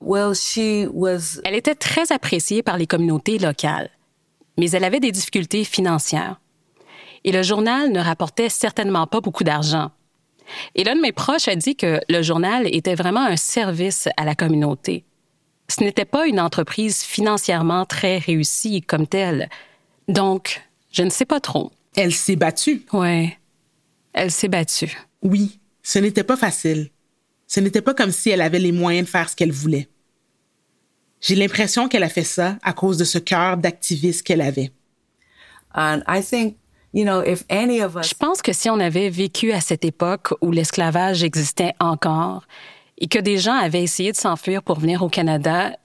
well, 0.00 0.34
she 0.34 0.86
was 0.92 1.40
Elle 1.44 1.54
était 1.54 1.74
très 1.74 2.12
appréciée 2.12 2.62
par 2.62 2.78
les 2.78 2.86
communautés 2.86 3.38
locales, 3.38 3.90
mais 4.56 4.70
elle 4.70 4.84
avait 4.84 5.00
des 5.00 5.12
difficultés 5.12 5.64
financières. 5.64 6.40
Et 7.24 7.32
le 7.32 7.42
journal 7.42 7.90
ne 7.90 8.00
rapportait 8.00 8.48
certainement 8.48 9.06
pas 9.06 9.20
beaucoup 9.20 9.44
d'argent. 9.44 9.90
Et 10.74 10.84
l'un 10.84 10.94
de 10.96 11.00
mes 11.00 11.12
proches 11.12 11.48
a 11.48 11.56
dit 11.56 11.76
que 11.76 12.00
le 12.08 12.22
journal 12.22 12.72
était 12.74 12.94
vraiment 12.94 13.24
un 13.24 13.36
service 13.36 14.08
à 14.16 14.24
la 14.24 14.34
communauté. 14.34 15.04
Ce 15.68 15.82
n'était 15.82 16.06
pas 16.06 16.26
une 16.26 16.40
entreprise 16.40 17.02
financièrement 17.02 17.84
très 17.84 18.18
réussie 18.18 18.80
comme 18.80 19.06
telle. 19.06 19.50
Donc, 20.06 20.62
je 20.90 21.02
ne 21.02 21.10
sais 21.10 21.26
pas 21.26 21.40
trop. 21.40 21.70
Elle 21.96 22.14
s'est 22.14 22.36
battue. 22.36 22.86
Ouais. 22.92 23.36
Elle 24.14 24.30
s'est 24.30 24.48
battue. 24.48 24.96
Oui, 25.22 25.60
ce 25.82 25.98
n'était 25.98 26.24
pas 26.24 26.36
facile. 26.36 26.90
Ce 27.46 27.60
n'était 27.60 27.82
pas 27.82 27.94
comme 27.94 28.10
si 28.10 28.30
elle 28.30 28.42
avait 28.42 28.58
les 28.58 28.72
moyens 28.72 29.06
de 29.06 29.10
faire 29.10 29.28
ce 29.28 29.36
qu'elle 29.36 29.52
voulait. 29.52 29.88
J'ai 31.20 31.34
l'impression 31.34 31.88
qu'elle 31.88 32.04
a 32.04 32.08
fait 32.08 32.24
ça 32.24 32.58
à 32.62 32.72
cause 32.72 32.98
de 32.98 33.04
ce 33.04 33.18
cœur 33.18 33.56
d'activiste 33.56 34.22
qu'elle 34.22 34.40
avait. 34.42 34.70
and 35.74 36.02
I 36.06 36.20
think, 36.22 36.56
you 36.92 37.04
know, 37.04 37.22
if 37.22 37.44
any 37.48 37.80
of 37.80 37.96
us 37.96 38.08
Je 38.08 38.14
pense 38.14 38.42
que 38.42 38.52
si 38.52 38.70
on 38.70 38.80
avait 38.80 39.10
vécu 39.10 39.52
à 39.52 39.60
cette 39.60 39.84
époque 39.84 40.32
où 40.40 40.50
l'esclavage 40.50 41.22
existait 41.22 41.74
encore 41.80 42.44
et 42.98 43.06
que 43.06 43.18
des 43.18 43.38
gens 43.38 43.54
avaient 43.54 43.82
essayé 43.82 44.12
de 44.12 44.16
s'enfuir 44.16 44.62
pour 44.62 44.78
venir 44.78 45.02
au 45.02 45.08
Canada, 45.08 45.76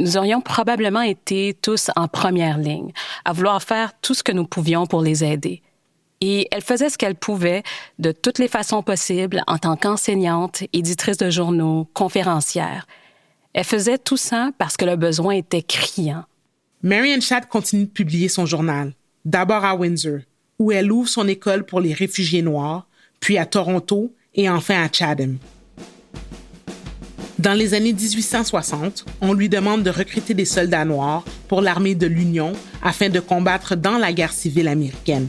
nous 0.00 0.16
aurions 0.16 0.40
probablement 0.40 1.02
été 1.02 1.54
tous 1.60 1.90
en 1.96 2.08
première 2.08 2.58
ligne, 2.58 2.92
à 3.24 3.32
vouloir 3.32 3.62
faire 3.62 3.92
tout 4.00 4.14
ce 4.14 4.22
que 4.22 4.32
nous 4.32 4.46
pouvions 4.46 4.86
pour 4.86 5.02
les 5.02 5.24
aider. 5.24 5.62
Et 6.24 6.46
elle 6.52 6.62
faisait 6.62 6.88
ce 6.88 6.96
qu'elle 6.96 7.16
pouvait 7.16 7.64
de 7.98 8.12
toutes 8.12 8.38
les 8.38 8.46
façons 8.46 8.84
possibles 8.84 9.42
en 9.48 9.58
tant 9.58 9.76
qu'enseignante, 9.76 10.62
éditrice 10.72 11.16
de 11.16 11.30
journaux, 11.30 11.88
conférencière. 11.94 12.86
Elle 13.54 13.64
faisait 13.64 13.98
tout 13.98 14.16
ça 14.16 14.52
parce 14.56 14.76
que 14.76 14.84
le 14.84 14.94
besoin 14.94 15.34
était 15.34 15.62
criant. 15.62 16.24
Marianne 16.84 17.20
Shad 17.20 17.48
continue 17.48 17.86
de 17.86 17.90
publier 17.90 18.28
son 18.28 18.46
journal, 18.46 18.92
d'abord 19.24 19.64
à 19.64 19.74
Windsor, 19.74 20.20
où 20.60 20.70
elle 20.70 20.92
ouvre 20.92 21.08
son 21.08 21.26
école 21.26 21.66
pour 21.66 21.80
les 21.80 21.92
réfugiés 21.92 22.42
noirs, 22.42 22.86
puis 23.18 23.36
à 23.36 23.44
Toronto 23.44 24.14
et 24.36 24.48
enfin 24.48 24.80
à 24.80 24.88
Chatham. 24.92 25.38
Dans 27.40 27.54
les 27.54 27.74
années 27.74 27.92
1860, 27.92 29.06
on 29.20 29.32
lui 29.32 29.48
demande 29.48 29.82
de 29.82 29.90
recruter 29.90 30.34
des 30.34 30.44
soldats 30.44 30.84
noirs 30.84 31.24
pour 31.48 31.62
l'armée 31.62 31.96
de 31.96 32.06
l'Union 32.06 32.52
afin 32.80 33.08
de 33.08 33.18
combattre 33.18 33.74
dans 33.74 33.98
la 33.98 34.12
guerre 34.12 34.32
civile 34.32 34.68
américaine. 34.68 35.26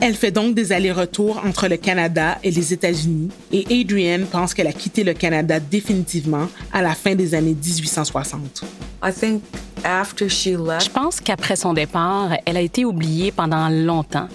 Elle 0.00 0.14
fait 0.14 0.30
donc 0.30 0.54
des 0.54 0.72
allers-retours 0.72 1.40
entre 1.44 1.68
le 1.68 1.76
Canada 1.76 2.38
et 2.42 2.50
les 2.50 2.72
États-Unis 2.72 3.30
et 3.52 3.80
Adrienne 3.80 4.26
pense 4.26 4.52
qu'elle 4.52 4.66
a 4.66 4.72
quitté 4.72 5.04
le 5.04 5.14
Canada 5.14 5.60
définitivement 5.60 6.48
à 6.72 6.82
la 6.82 6.94
fin 6.94 7.14
des 7.14 7.34
années 7.34 7.54
1860. 7.54 8.64
I 9.02 9.12
think 9.12 9.42
after 9.84 10.28
she 10.28 10.48
Je 10.48 10.90
pense 10.90 11.20
qu'après 11.20 11.56
son 11.56 11.74
départ, 11.74 12.36
elle 12.44 12.56
a 12.56 12.60
été 12.60 12.84
oubliée 12.84 13.32
pendant 13.32 13.68
longtemps. 13.68 14.28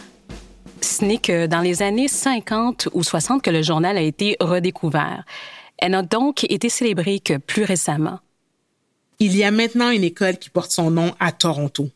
Ce 0.81 1.03
n'est 1.03 1.17
que 1.17 1.45
dans 1.45 1.61
les 1.61 1.81
années 1.81 2.07
50 2.07 2.89
ou 2.93 3.03
60 3.03 3.41
que 3.41 3.49
le 3.49 3.61
journal 3.61 3.97
a 3.97 4.01
été 4.01 4.37
redécouvert. 4.39 5.25
Elle 5.77 5.91
n'a 5.91 6.03
donc 6.03 6.45
été 6.45 6.69
célébrée 6.69 7.19
que 7.19 7.37
plus 7.37 7.63
récemment. 7.63 8.19
Il 9.19 9.35
y 9.35 9.43
a 9.43 9.51
maintenant 9.51 9.91
une 9.91 10.03
école 10.03 10.37
qui 10.37 10.49
porte 10.49 10.71
son 10.71 10.91
nom 10.91 11.13
à 11.19 11.31
Toronto 11.31 11.89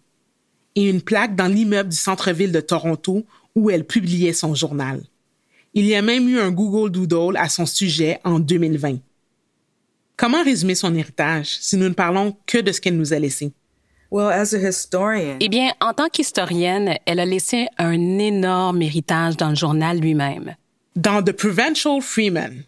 et 0.75 0.89
une 0.89 1.01
plaque 1.01 1.35
dans 1.35 1.47
l'immeuble 1.47 1.89
du 1.89 1.97
centre-ville 1.97 2.51
de 2.51 2.61
Toronto 2.61 3.25
où 3.55 3.69
elle 3.69 3.85
publiait 3.85 4.33
son 4.33 4.55
journal. 4.55 5.01
Il 5.73 5.85
y 5.85 5.95
a 5.95 6.01
même 6.01 6.27
eu 6.29 6.39
un 6.39 6.51
Google 6.51 6.91
Doodle 6.91 7.37
à 7.37 7.49
son 7.49 7.65
sujet 7.65 8.19
en 8.23 8.39
2020. 8.39 8.97
Comment 10.15 10.43
résumer 10.43 10.75
son 10.75 10.93
héritage 10.95 11.57
si 11.59 11.77
nous 11.77 11.89
ne 11.89 11.93
parlons 11.93 12.35
que 12.45 12.59
de 12.59 12.71
ce 12.71 12.79
qu'elle 12.79 12.97
nous 12.97 13.13
a 13.13 13.19
laissé? 13.19 13.51
Well, 14.11 14.27
as 14.31 14.53
a 14.53 14.59
historian, 14.59 15.37
Eh 15.39 15.49
bien, 15.49 15.71
en 15.81 15.93
tant 15.93 16.07
qu'historienne, 16.07 16.97
elle 17.07 17.19
a 17.19 17.25
laissé 17.25 17.67
un 17.79 18.19
énorme 18.19 18.83
héritage 18.83 19.37
dans 19.37 19.49
le 19.49 19.55
journal 19.55 19.99
lui-même. 19.99 20.55
Dans 20.95 21.23
The 21.23 21.31
Provincial 21.31 21.99
Freeman, 21.99 22.63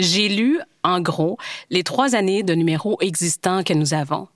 J'ai 0.00 0.28
lu, 0.28 0.58
en 0.82 1.00
gros, 1.00 1.38
les 1.70 1.84
trois 1.84 2.16
années 2.16 2.42
de 2.42 2.54
numéros 2.54 2.98
existants 3.00 3.62
que 3.62 3.72
nous 3.72 3.94
avons. 3.94 4.26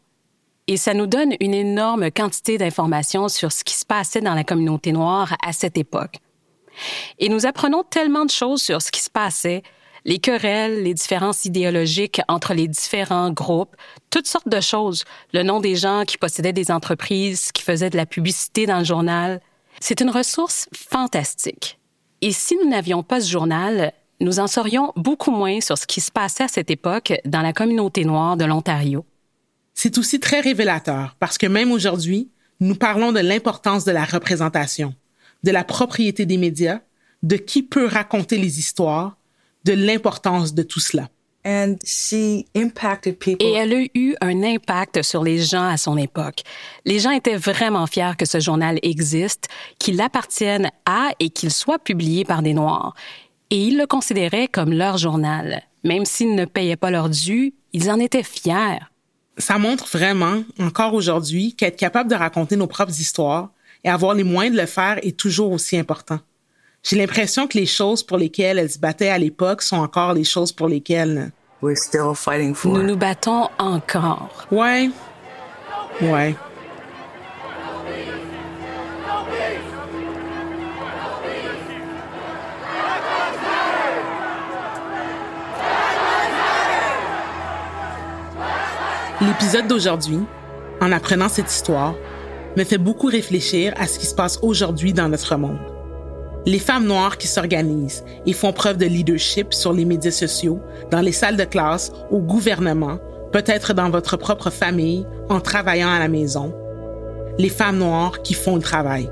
Et 0.66 0.76
ça 0.76 0.94
nous 0.94 1.06
donne 1.06 1.34
une 1.40 1.54
énorme 1.54 2.10
quantité 2.10 2.56
d'informations 2.56 3.28
sur 3.28 3.52
ce 3.52 3.64
qui 3.64 3.74
se 3.74 3.84
passait 3.84 4.22
dans 4.22 4.34
la 4.34 4.44
communauté 4.44 4.92
noire 4.92 5.36
à 5.44 5.52
cette 5.52 5.76
époque. 5.76 6.16
Et 7.18 7.28
nous 7.28 7.46
apprenons 7.46 7.82
tellement 7.84 8.24
de 8.24 8.30
choses 8.30 8.62
sur 8.62 8.80
ce 8.80 8.90
qui 8.90 9.02
se 9.02 9.10
passait, 9.10 9.62
les 10.06 10.18
querelles, 10.18 10.82
les 10.82 10.94
différences 10.94 11.44
idéologiques 11.44 12.20
entre 12.28 12.54
les 12.54 12.68
différents 12.68 13.30
groupes, 13.30 13.74
toutes 14.10 14.26
sortes 14.26 14.48
de 14.48 14.60
choses, 14.60 15.04
le 15.32 15.42
nom 15.42 15.60
des 15.60 15.76
gens 15.76 16.04
qui 16.06 16.18
possédaient 16.18 16.52
des 16.52 16.70
entreprises, 16.70 17.52
qui 17.52 17.62
faisaient 17.62 17.90
de 17.90 17.96
la 17.96 18.06
publicité 18.06 18.66
dans 18.66 18.78
le 18.78 18.84
journal. 18.84 19.40
C'est 19.80 20.00
une 20.00 20.10
ressource 20.10 20.68
fantastique. 20.74 21.78
Et 22.20 22.32
si 22.32 22.56
nous 22.56 22.68
n'avions 22.68 23.02
pas 23.02 23.20
ce 23.20 23.30
journal, 23.30 23.92
nous 24.20 24.40
en 24.40 24.46
saurions 24.46 24.92
beaucoup 24.96 25.30
moins 25.30 25.60
sur 25.60 25.76
ce 25.76 25.86
qui 25.86 26.00
se 26.00 26.12
passait 26.12 26.44
à 26.44 26.48
cette 26.48 26.70
époque 26.70 27.14
dans 27.24 27.42
la 27.42 27.52
communauté 27.52 28.04
noire 28.04 28.36
de 28.36 28.44
l'Ontario. 28.44 29.04
C'est 29.74 29.98
aussi 29.98 30.20
très 30.20 30.40
révélateur 30.40 31.16
parce 31.18 31.38
que 31.38 31.46
même 31.46 31.72
aujourd'hui, 31.72 32.30
nous 32.60 32.74
parlons 32.74 33.12
de 33.12 33.20
l'importance 33.20 33.84
de 33.84 33.92
la 33.92 34.04
représentation, 34.04 34.94
de 35.42 35.50
la 35.50 35.64
propriété 35.64 36.26
des 36.26 36.38
médias, 36.38 36.80
de 37.22 37.36
qui 37.36 37.62
peut 37.62 37.86
raconter 37.86 38.38
les 38.38 38.58
histoires, 38.58 39.16
de 39.64 39.72
l'importance 39.72 40.54
de 40.54 40.62
tout 40.62 40.80
cela. 40.80 41.08
and 41.44 41.76
she 41.84 42.46
impacted 42.54 43.18
people. 43.18 43.46
Et 43.46 43.52
elle 43.52 43.74
a 43.74 43.84
eu 43.94 44.14
un 44.20 44.42
impact 44.42 45.02
sur 45.02 45.22
les 45.22 45.38
gens 45.38 45.66
à 45.66 45.76
son 45.76 45.96
époque. 45.96 46.42
Les 46.84 46.98
gens 46.98 47.10
étaient 47.10 47.36
vraiment 47.36 47.86
fiers 47.86 48.16
que 48.18 48.24
ce 48.24 48.40
journal 48.40 48.78
existe, 48.82 49.48
qu'il 49.78 50.00
appartienne 50.00 50.70
à 50.86 51.10
et 51.20 51.30
qu'il 51.30 51.50
soit 51.50 51.78
publié 51.78 52.24
par 52.24 52.42
des 52.42 52.54
Noirs. 52.54 52.94
Et 53.50 53.58
ils 53.58 53.76
le 53.76 53.86
considéraient 53.86 54.48
comme 54.48 54.72
leur 54.72 54.96
journal. 54.96 55.62
Même 55.84 56.06
s'ils 56.06 56.34
ne 56.34 56.46
payaient 56.46 56.76
pas 56.76 56.90
leur 56.90 57.10
dû, 57.10 57.54
ils 57.72 57.90
en 57.90 58.00
étaient 58.00 58.22
fiers. 58.22 58.80
Ça 59.36 59.58
montre 59.58 59.86
vraiment, 59.88 60.44
encore 60.60 60.94
aujourd'hui, 60.94 61.54
qu'être 61.54 61.76
capable 61.76 62.08
de 62.08 62.14
raconter 62.14 62.56
nos 62.56 62.66
propres 62.66 62.98
histoires 63.00 63.50
et 63.82 63.90
avoir 63.90 64.14
les 64.14 64.24
moyens 64.24 64.54
de 64.56 64.60
le 64.60 64.66
faire 64.66 64.98
est 65.02 65.16
toujours 65.16 65.52
aussi 65.52 65.76
important. 65.76 66.20
J'ai 66.82 66.96
l'impression 66.96 67.46
que 67.46 67.58
les 67.58 67.66
choses 67.66 68.02
pour 68.02 68.18
lesquelles 68.18 68.58
elle 68.58 68.70
se 68.70 68.78
battait 68.78 69.08
à 69.08 69.18
l'époque 69.18 69.62
sont 69.62 69.76
encore 69.76 70.12
les 70.12 70.24
choses 70.24 70.52
pour 70.52 70.68
lesquelles... 70.68 71.32
We're 71.62 71.78
still 71.78 72.14
fighting 72.14 72.54
for. 72.54 72.74
Nous 72.74 72.82
nous 72.82 72.96
battons 72.96 73.48
encore. 73.58 74.46
Ouais. 74.50 74.90
Ouais. 76.02 76.36
L'épisode 89.20 89.68
d'aujourd'hui, 89.68 90.18
en 90.80 90.90
apprenant 90.90 91.28
cette 91.28 91.50
histoire, 91.50 91.94
me 92.56 92.64
fait 92.64 92.78
beaucoup 92.78 93.06
réfléchir 93.06 93.72
à 93.76 93.86
ce 93.86 94.00
qui 94.00 94.06
se 94.06 94.14
passe 94.14 94.40
aujourd'hui 94.42 94.92
dans 94.92 95.08
notre 95.08 95.36
monde. 95.36 95.58
Les 96.46 96.58
femmes 96.58 96.86
noires 96.86 97.16
qui 97.16 97.28
s'organisent 97.28 98.04
et 98.26 98.32
font 98.32 98.52
preuve 98.52 98.76
de 98.76 98.86
leadership 98.86 99.54
sur 99.54 99.72
les 99.72 99.84
médias 99.84 100.10
sociaux, 100.10 100.58
dans 100.90 101.00
les 101.00 101.12
salles 101.12 101.36
de 101.36 101.44
classe, 101.44 101.92
au 102.10 102.18
gouvernement, 102.18 102.98
peut-être 103.32 103.72
dans 103.72 103.88
votre 103.88 104.16
propre 104.16 104.50
famille, 104.50 105.06
en 105.28 105.38
travaillant 105.38 105.90
à 105.90 106.00
la 106.00 106.08
maison. 106.08 106.52
Les 107.38 107.48
femmes 107.48 107.78
noires 107.78 108.20
qui 108.22 108.34
font 108.34 108.56
le 108.56 108.62
travail. 108.62 109.08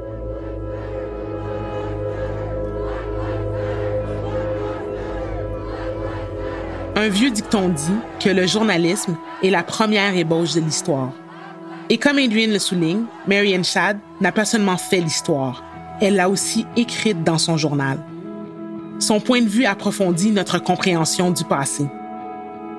Un 7.02 7.08
vieux 7.08 7.32
dicton 7.32 7.70
dit 7.70 7.98
que 8.20 8.28
le 8.28 8.46
journalisme 8.46 9.16
est 9.42 9.50
la 9.50 9.64
première 9.64 10.16
ébauche 10.16 10.54
de 10.54 10.60
l'histoire. 10.60 11.10
Et 11.90 11.98
comme 11.98 12.18
Adrienne 12.18 12.52
le 12.52 12.60
souligne, 12.60 13.06
Marianne 13.26 13.64
Shad 13.64 13.98
n'a 14.20 14.30
pas 14.30 14.44
seulement 14.44 14.76
fait 14.76 15.00
l'histoire, 15.00 15.64
elle 16.00 16.14
l'a 16.14 16.30
aussi 16.30 16.64
écrite 16.76 17.24
dans 17.24 17.38
son 17.38 17.56
journal. 17.56 17.98
Son 19.00 19.18
point 19.18 19.40
de 19.42 19.48
vue 19.48 19.64
approfondit 19.64 20.30
notre 20.30 20.60
compréhension 20.60 21.32
du 21.32 21.42
passé. 21.42 21.86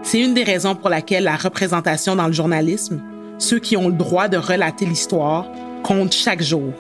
C'est 0.04 0.22
une 0.22 0.34
des 0.34 0.46
raisons 0.46 0.76
pour 0.76 0.90
laquelle 0.90 1.26
la 1.26 1.36
représentation 1.36 2.16
dans 2.16 2.28
le 2.28 2.34
journalisme, 2.34 3.02
ceux 3.40 3.60
qui 3.60 3.76
ont 3.76 3.90
le 3.90 3.94
droit 3.94 4.30
de 4.30 4.38
relater 4.38 4.86
l'histoire, 4.86 5.48
compte 5.84 6.14
chaque 6.14 6.42
jour. 6.42 6.72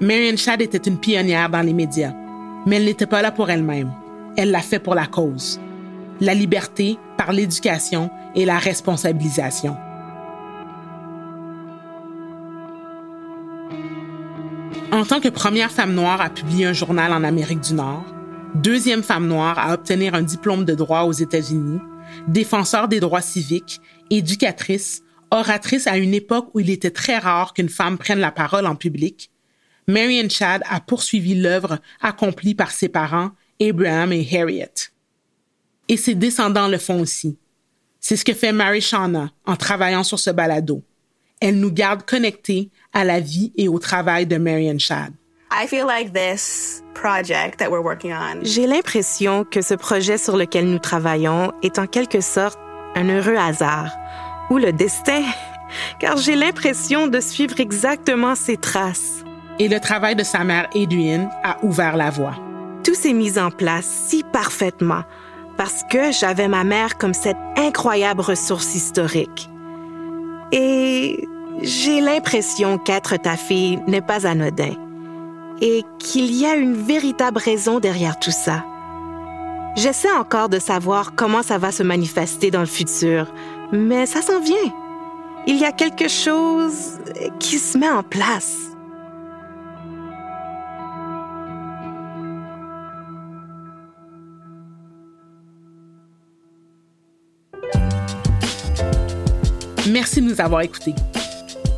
Marianne 0.00 0.38
Shad 0.38 0.60
était 0.60 0.90
une 0.90 0.98
pionnière 0.98 1.50
dans 1.50 1.62
les 1.62 1.72
médias, 1.72 2.14
mais 2.66 2.78
elle 2.78 2.84
n'était 2.84 3.06
pas 3.06 3.22
là 3.22 3.30
pour 3.30 3.48
elle-même. 3.48 3.92
Elle 4.36 4.50
l'a 4.50 4.58
fait 4.58 4.80
pour 4.80 4.96
la 4.96 5.06
cause. 5.06 5.60
La 6.20 6.34
liberté 6.34 6.98
par 7.18 7.32
l'éducation 7.32 8.10
et 8.34 8.44
la 8.44 8.58
responsabilisation. 8.58 9.76
En 14.92 15.04
tant 15.04 15.20
que 15.20 15.28
première 15.28 15.72
femme 15.72 15.92
noire 15.92 16.20
à 16.20 16.30
publier 16.30 16.66
un 16.66 16.72
journal 16.72 17.12
en 17.12 17.24
Amérique 17.24 17.60
du 17.60 17.74
Nord, 17.74 18.04
deuxième 18.54 19.02
femme 19.02 19.26
noire 19.26 19.58
à 19.58 19.74
obtenir 19.74 20.14
un 20.14 20.22
diplôme 20.22 20.64
de 20.64 20.74
droit 20.74 21.02
aux 21.02 21.12
États-Unis, 21.12 21.80
défenseur 22.28 22.86
des 22.86 23.00
droits 23.00 23.20
civiques, 23.20 23.80
éducatrice, 24.10 25.02
oratrice 25.32 25.88
à 25.88 25.98
une 25.98 26.14
époque 26.14 26.48
où 26.54 26.60
il 26.60 26.70
était 26.70 26.92
très 26.92 27.18
rare 27.18 27.54
qu'une 27.54 27.68
femme 27.68 27.98
prenne 27.98 28.20
la 28.20 28.30
parole 28.30 28.66
en 28.66 28.76
public, 28.76 29.30
Marian 29.88 30.28
Chad 30.28 30.62
a 30.70 30.80
poursuivi 30.80 31.34
l'œuvre 31.34 31.78
accomplie 32.00 32.54
par 32.54 32.70
ses 32.70 32.88
parents, 32.88 33.32
Abraham 33.60 34.12
et 34.12 34.26
Harriet. 34.32 34.93
Et 35.88 35.96
ses 35.96 36.14
descendants 36.14 36.68
le 36.68 36.78
font 36.78 37.00
aussi. 37.00 37.36
C'est 38.00 38.16
ce 38.16 38.24
que 38.24 38.34
fait 38.34 38.52
Mary 38.52 38.80
Shauna 38.80 39.30
en 39.46 39.56
travaillant 39.56 40.02
sur 40.02 40.18
ce 40.18 40.30
balado. 40.30 40.82
Elle 41.40 41.58
nous 41.58 41.72
garde 41.72 42.04
connectés 42.04 42.70
à 42.92 43.04
la 43.04 43.20
vie 43.20 43.52
et 43.56 43.68
au 43.68 43.78
travail 43.78 44.26
de 44.26 44.36
Marian 44.36 44.78
Chad. 44.78 45.12
I 45.50 45.66
feel 45.66 45.86
like 45.86 46.12
this 46.12 46.82
project 46.94 47.58
that 47.58 47.70
we're 47.70 47.82
working 47.82 48.12
on 48.12 48.42
J'ai 48.42 48.66
l'impression 48.66 49.44
que 49.44 49.62
ce 49.62 49.74
projet 49.74 50.18
sur 50.18 50.36
lequel 50.36 50.66
nous 50.66 50.78
travaillons 50.78 51.52
est 51.62 51.78
en 51.78 51.86
quelque 51.86 52.20
sorte 52.20 52.58
un 52.96 53.08
heureux 53.08 53.36
hasard, 53.36 53.90
ou 54.50 54.58
le 54.58 54.72
destin, 54.72 55.22
car 56.00 56.16
j'ai 56.16 56.34
l'impression 56.34 57.06
de 57.08 57.20
suivre 57.20 57.60
exactement 57.60 58.34
ses 58.34 58.56
traces. 58.56 59.24
Et 59.58 59.68
le 59.68 59.80
travail 59.80 60.16
de 60.16 60.24
sa 60.24 60.44
mère 60.44 60.68
Adrienne 60.74 61.28
a 61.42 61.56
ouvert 61.64 61.96
la 61.96 62.10
voie. 62.10 62.34
Tout 62.84 62.94
s'est 62.94 63.12
mis 63.12 63.38
en 63.38 63.50
place 63.50 63.86
si 64.08 64.24
parfaitement 64.32 65.04
parce 65.56 65.82
que 65.90 66.12
j'avais 66.12 66.48
ma 66.48 66.64
mère 66.64 66.98
comme 66.98 67.14
cette 67.14 67.36
incroyable 67.56 68.20
ressource 68.20 68.74
historique. 68.74 69.48
Et 70.52 71.26
j'ai 71.62 72.00
l'impression 72.00 72.78
qu'être 72.78 73.16
ta 73.16 73.36
fille 73.36 73.80
n'est 73.86 74.00
pas 74.00 74.26
anodin 74.26 74.74
et 75.60 75.82
qu'il 75.98 76.34
y 76.34 76.46
a 76.46 76.56
une 76.56 76.74
véritable 76.74 77.38
raison 77.38 77.80
derrière 77.80 78.18
tout 78.18 78.30
ça. 78.30 78.64
J'essaie 79.76 80.12
encore 80.12 80.48
de 80.48 80.58
savoir 80.58 81.14
comment 81.14 81.42
ça 81.42 81.58
va 81.58 81.72
se 81.72 81.82
manifester 81.82 82.50
dans 82.50 82.60
le 82.60 82.66
futur, 82.66 83.32
mais 83.72 84.06
ça 84.06 84.22
s'en 84.22 84.40
vient. 84.40 84.72
Il 85.46 85.56
y 85.56 85.64
a 85.64 85.72
quelque 85.72 86.08
chose 86.08 86.98
qui 87.40 87.58
se 87.58 87.76
met 87.76 87.90
en 87.90 88.02
place. 88.02 88.73
Merci 99.94 100.20
de 100.20 100.26
nous 100.26 100.40
avoir 100.40 100.62
écoutés. 100.62 100.92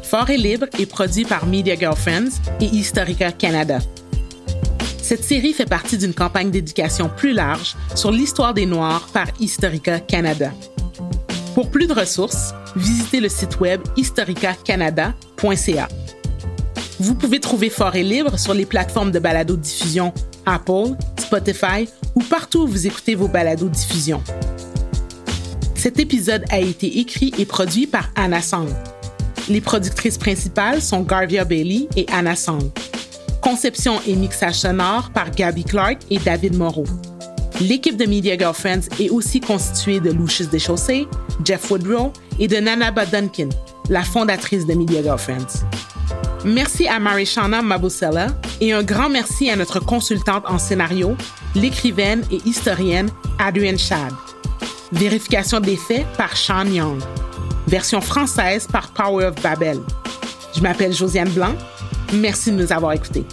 Fort 0.02 0.30
et 0.30 0.38
libre 0.38 0.64
est 0.78 0.86
produit 0.86 1.26
par 1.26 1.44
Media 1.44 1.76
Girlfriends 1.76 2.40
et 2.62 2.64
Historica 2.64 3.30
Canada. 3.30 3.78
Cette 5.02 5.22
série 5.22 5.52
fait 5.52 5.66
partie 5.66 5.98
d'une 5.98 6.14
campagne 6.14 6.50
d'éducation 6.50 7.10
plus 7.14 7.34
large 7.34 7.76
sur 7.94 8.10
l'histoire 8.10 8.54
des 8.54 8.64
Noirs 8.64 9.06
par 9.12 9.26
Historica 9.38 10.00
Canada. 10.00 10.50
Pour 11.54 11.70
plus 11.70 11.86
de 11.86 11.92
ressources, 11.92 12.54
visitez 12.74 13.20
le 13.20 13.28
site 13.28 13.60
web 13.60 13.82
historicacanada.ca. 13.98 15.88
Vous 16.98 17.14
pouvez 17.16 17.38
trouver 17.38 17.68
Fort 17.68 17.96
et 17.96 18.02
Libre 18.02 18.38
sur 18.38 18.54
les 18.54 18.64
plateformes 18.64 19.10
de 19.10 19.18
balado-diffusion 19.18 20.14
Apple, 20.46 20.96
Spotify 21.20 21.86
ou 22.14 22.22
partout 22.22 22.60
où 22.60 22.66
vous 22.66 22.86
écoutez 22.86 23.14
vos 23.14 23.28
balados-diffusion. 23.28 24.22
Cet 25.86 26.00
épisode 26.00 26.42
a 26.50 26.58
été 26.58 26.98
écrit 26.98 27.32
et 27.38 27.44
produit 27.44 27.86
par 27.86 28.10
Anna 28.16 28.42
Sang. 28.42 28.66
Les 29.48 29.60
productrices 29.60 30.18
principales 30.18 30.82
sont 30.82 31.02
Garvia 31.02 31.44
Bailey 31.44 31.86
et 31.94 32.06
Anna 32.12 32.34
Sang. 32.34 32.58
Conception 33.40 34.00
et 34.04 34.16
mixage 34.16 34.56
sonore 34.56 35.10
par 35.14 35.30
Gabby 35.30 35.62
Clark 35.62 35.98
et 36.10 36.18
David 36.18 36.56
Moreau. 36.56 36.86
L'équipe 37.60 37.96
de 37.96 38.04
Media 38.04 38.36
Girlfriends 38.36 38.88
est 38.98 39.10
aussi 39.10 39.38
constituée 39.38 40.00
de 40.00 40.10
Lucius 40.10 40.50
Deschaussés, 40.50 41.06
Jeff 41.44 41.70
Woodrow 41.70 42.12
et 42.40 42.48
de 42.48 42.56
Nanaba 42.56 43.06
Duncan, 43.06 43.50
la 43.88 44.02
fondatrice 44.02 44.66
de 44.66 44.74
Media 44.74 45.04
Girlfriends. 45.04 45.62
Merci 46.44 46.88
à 46.88 46.98
Marishana 46.98 47.62
Mabusela 47.62 48.36
et 48.60 48.72
un 48.72 48.82
grand 48.82 49.08
merci 49.08 49.50
à 49.50 49.54
notre 49.54 49.78
consultante 49.78 50.42
en 50.48 50.58
scénario, 50.58 51.14
l'écrivaine 51.54 52.24
et 52.32 52.40
historienne 52.44 53.08
Adrienne 53.38 53.78
Schad. 53.78 54.12
Vérification 54.92 55.60
des 55.60 55.76
faits 55.76 56.06
par 56.16 56.36
Sean 56.36 56.66
Young. 56.66 57.00
Version 57.66 58.00
française 58.00 58.66
par 58.66 58.88
Power 58.88 59.26
of 59.26 59.42
Babel. 59.42 59.80
Je 60.54 60.60
m'appelle 60.60 60.92
Josiane 60.92 61.28
Blanc. 61.30 61.54
Merci 62.14 62.52
de 62.52 62.62
nous 62.62 62.72
avoir 62.72 62.92
écoutés. 62.92 63.24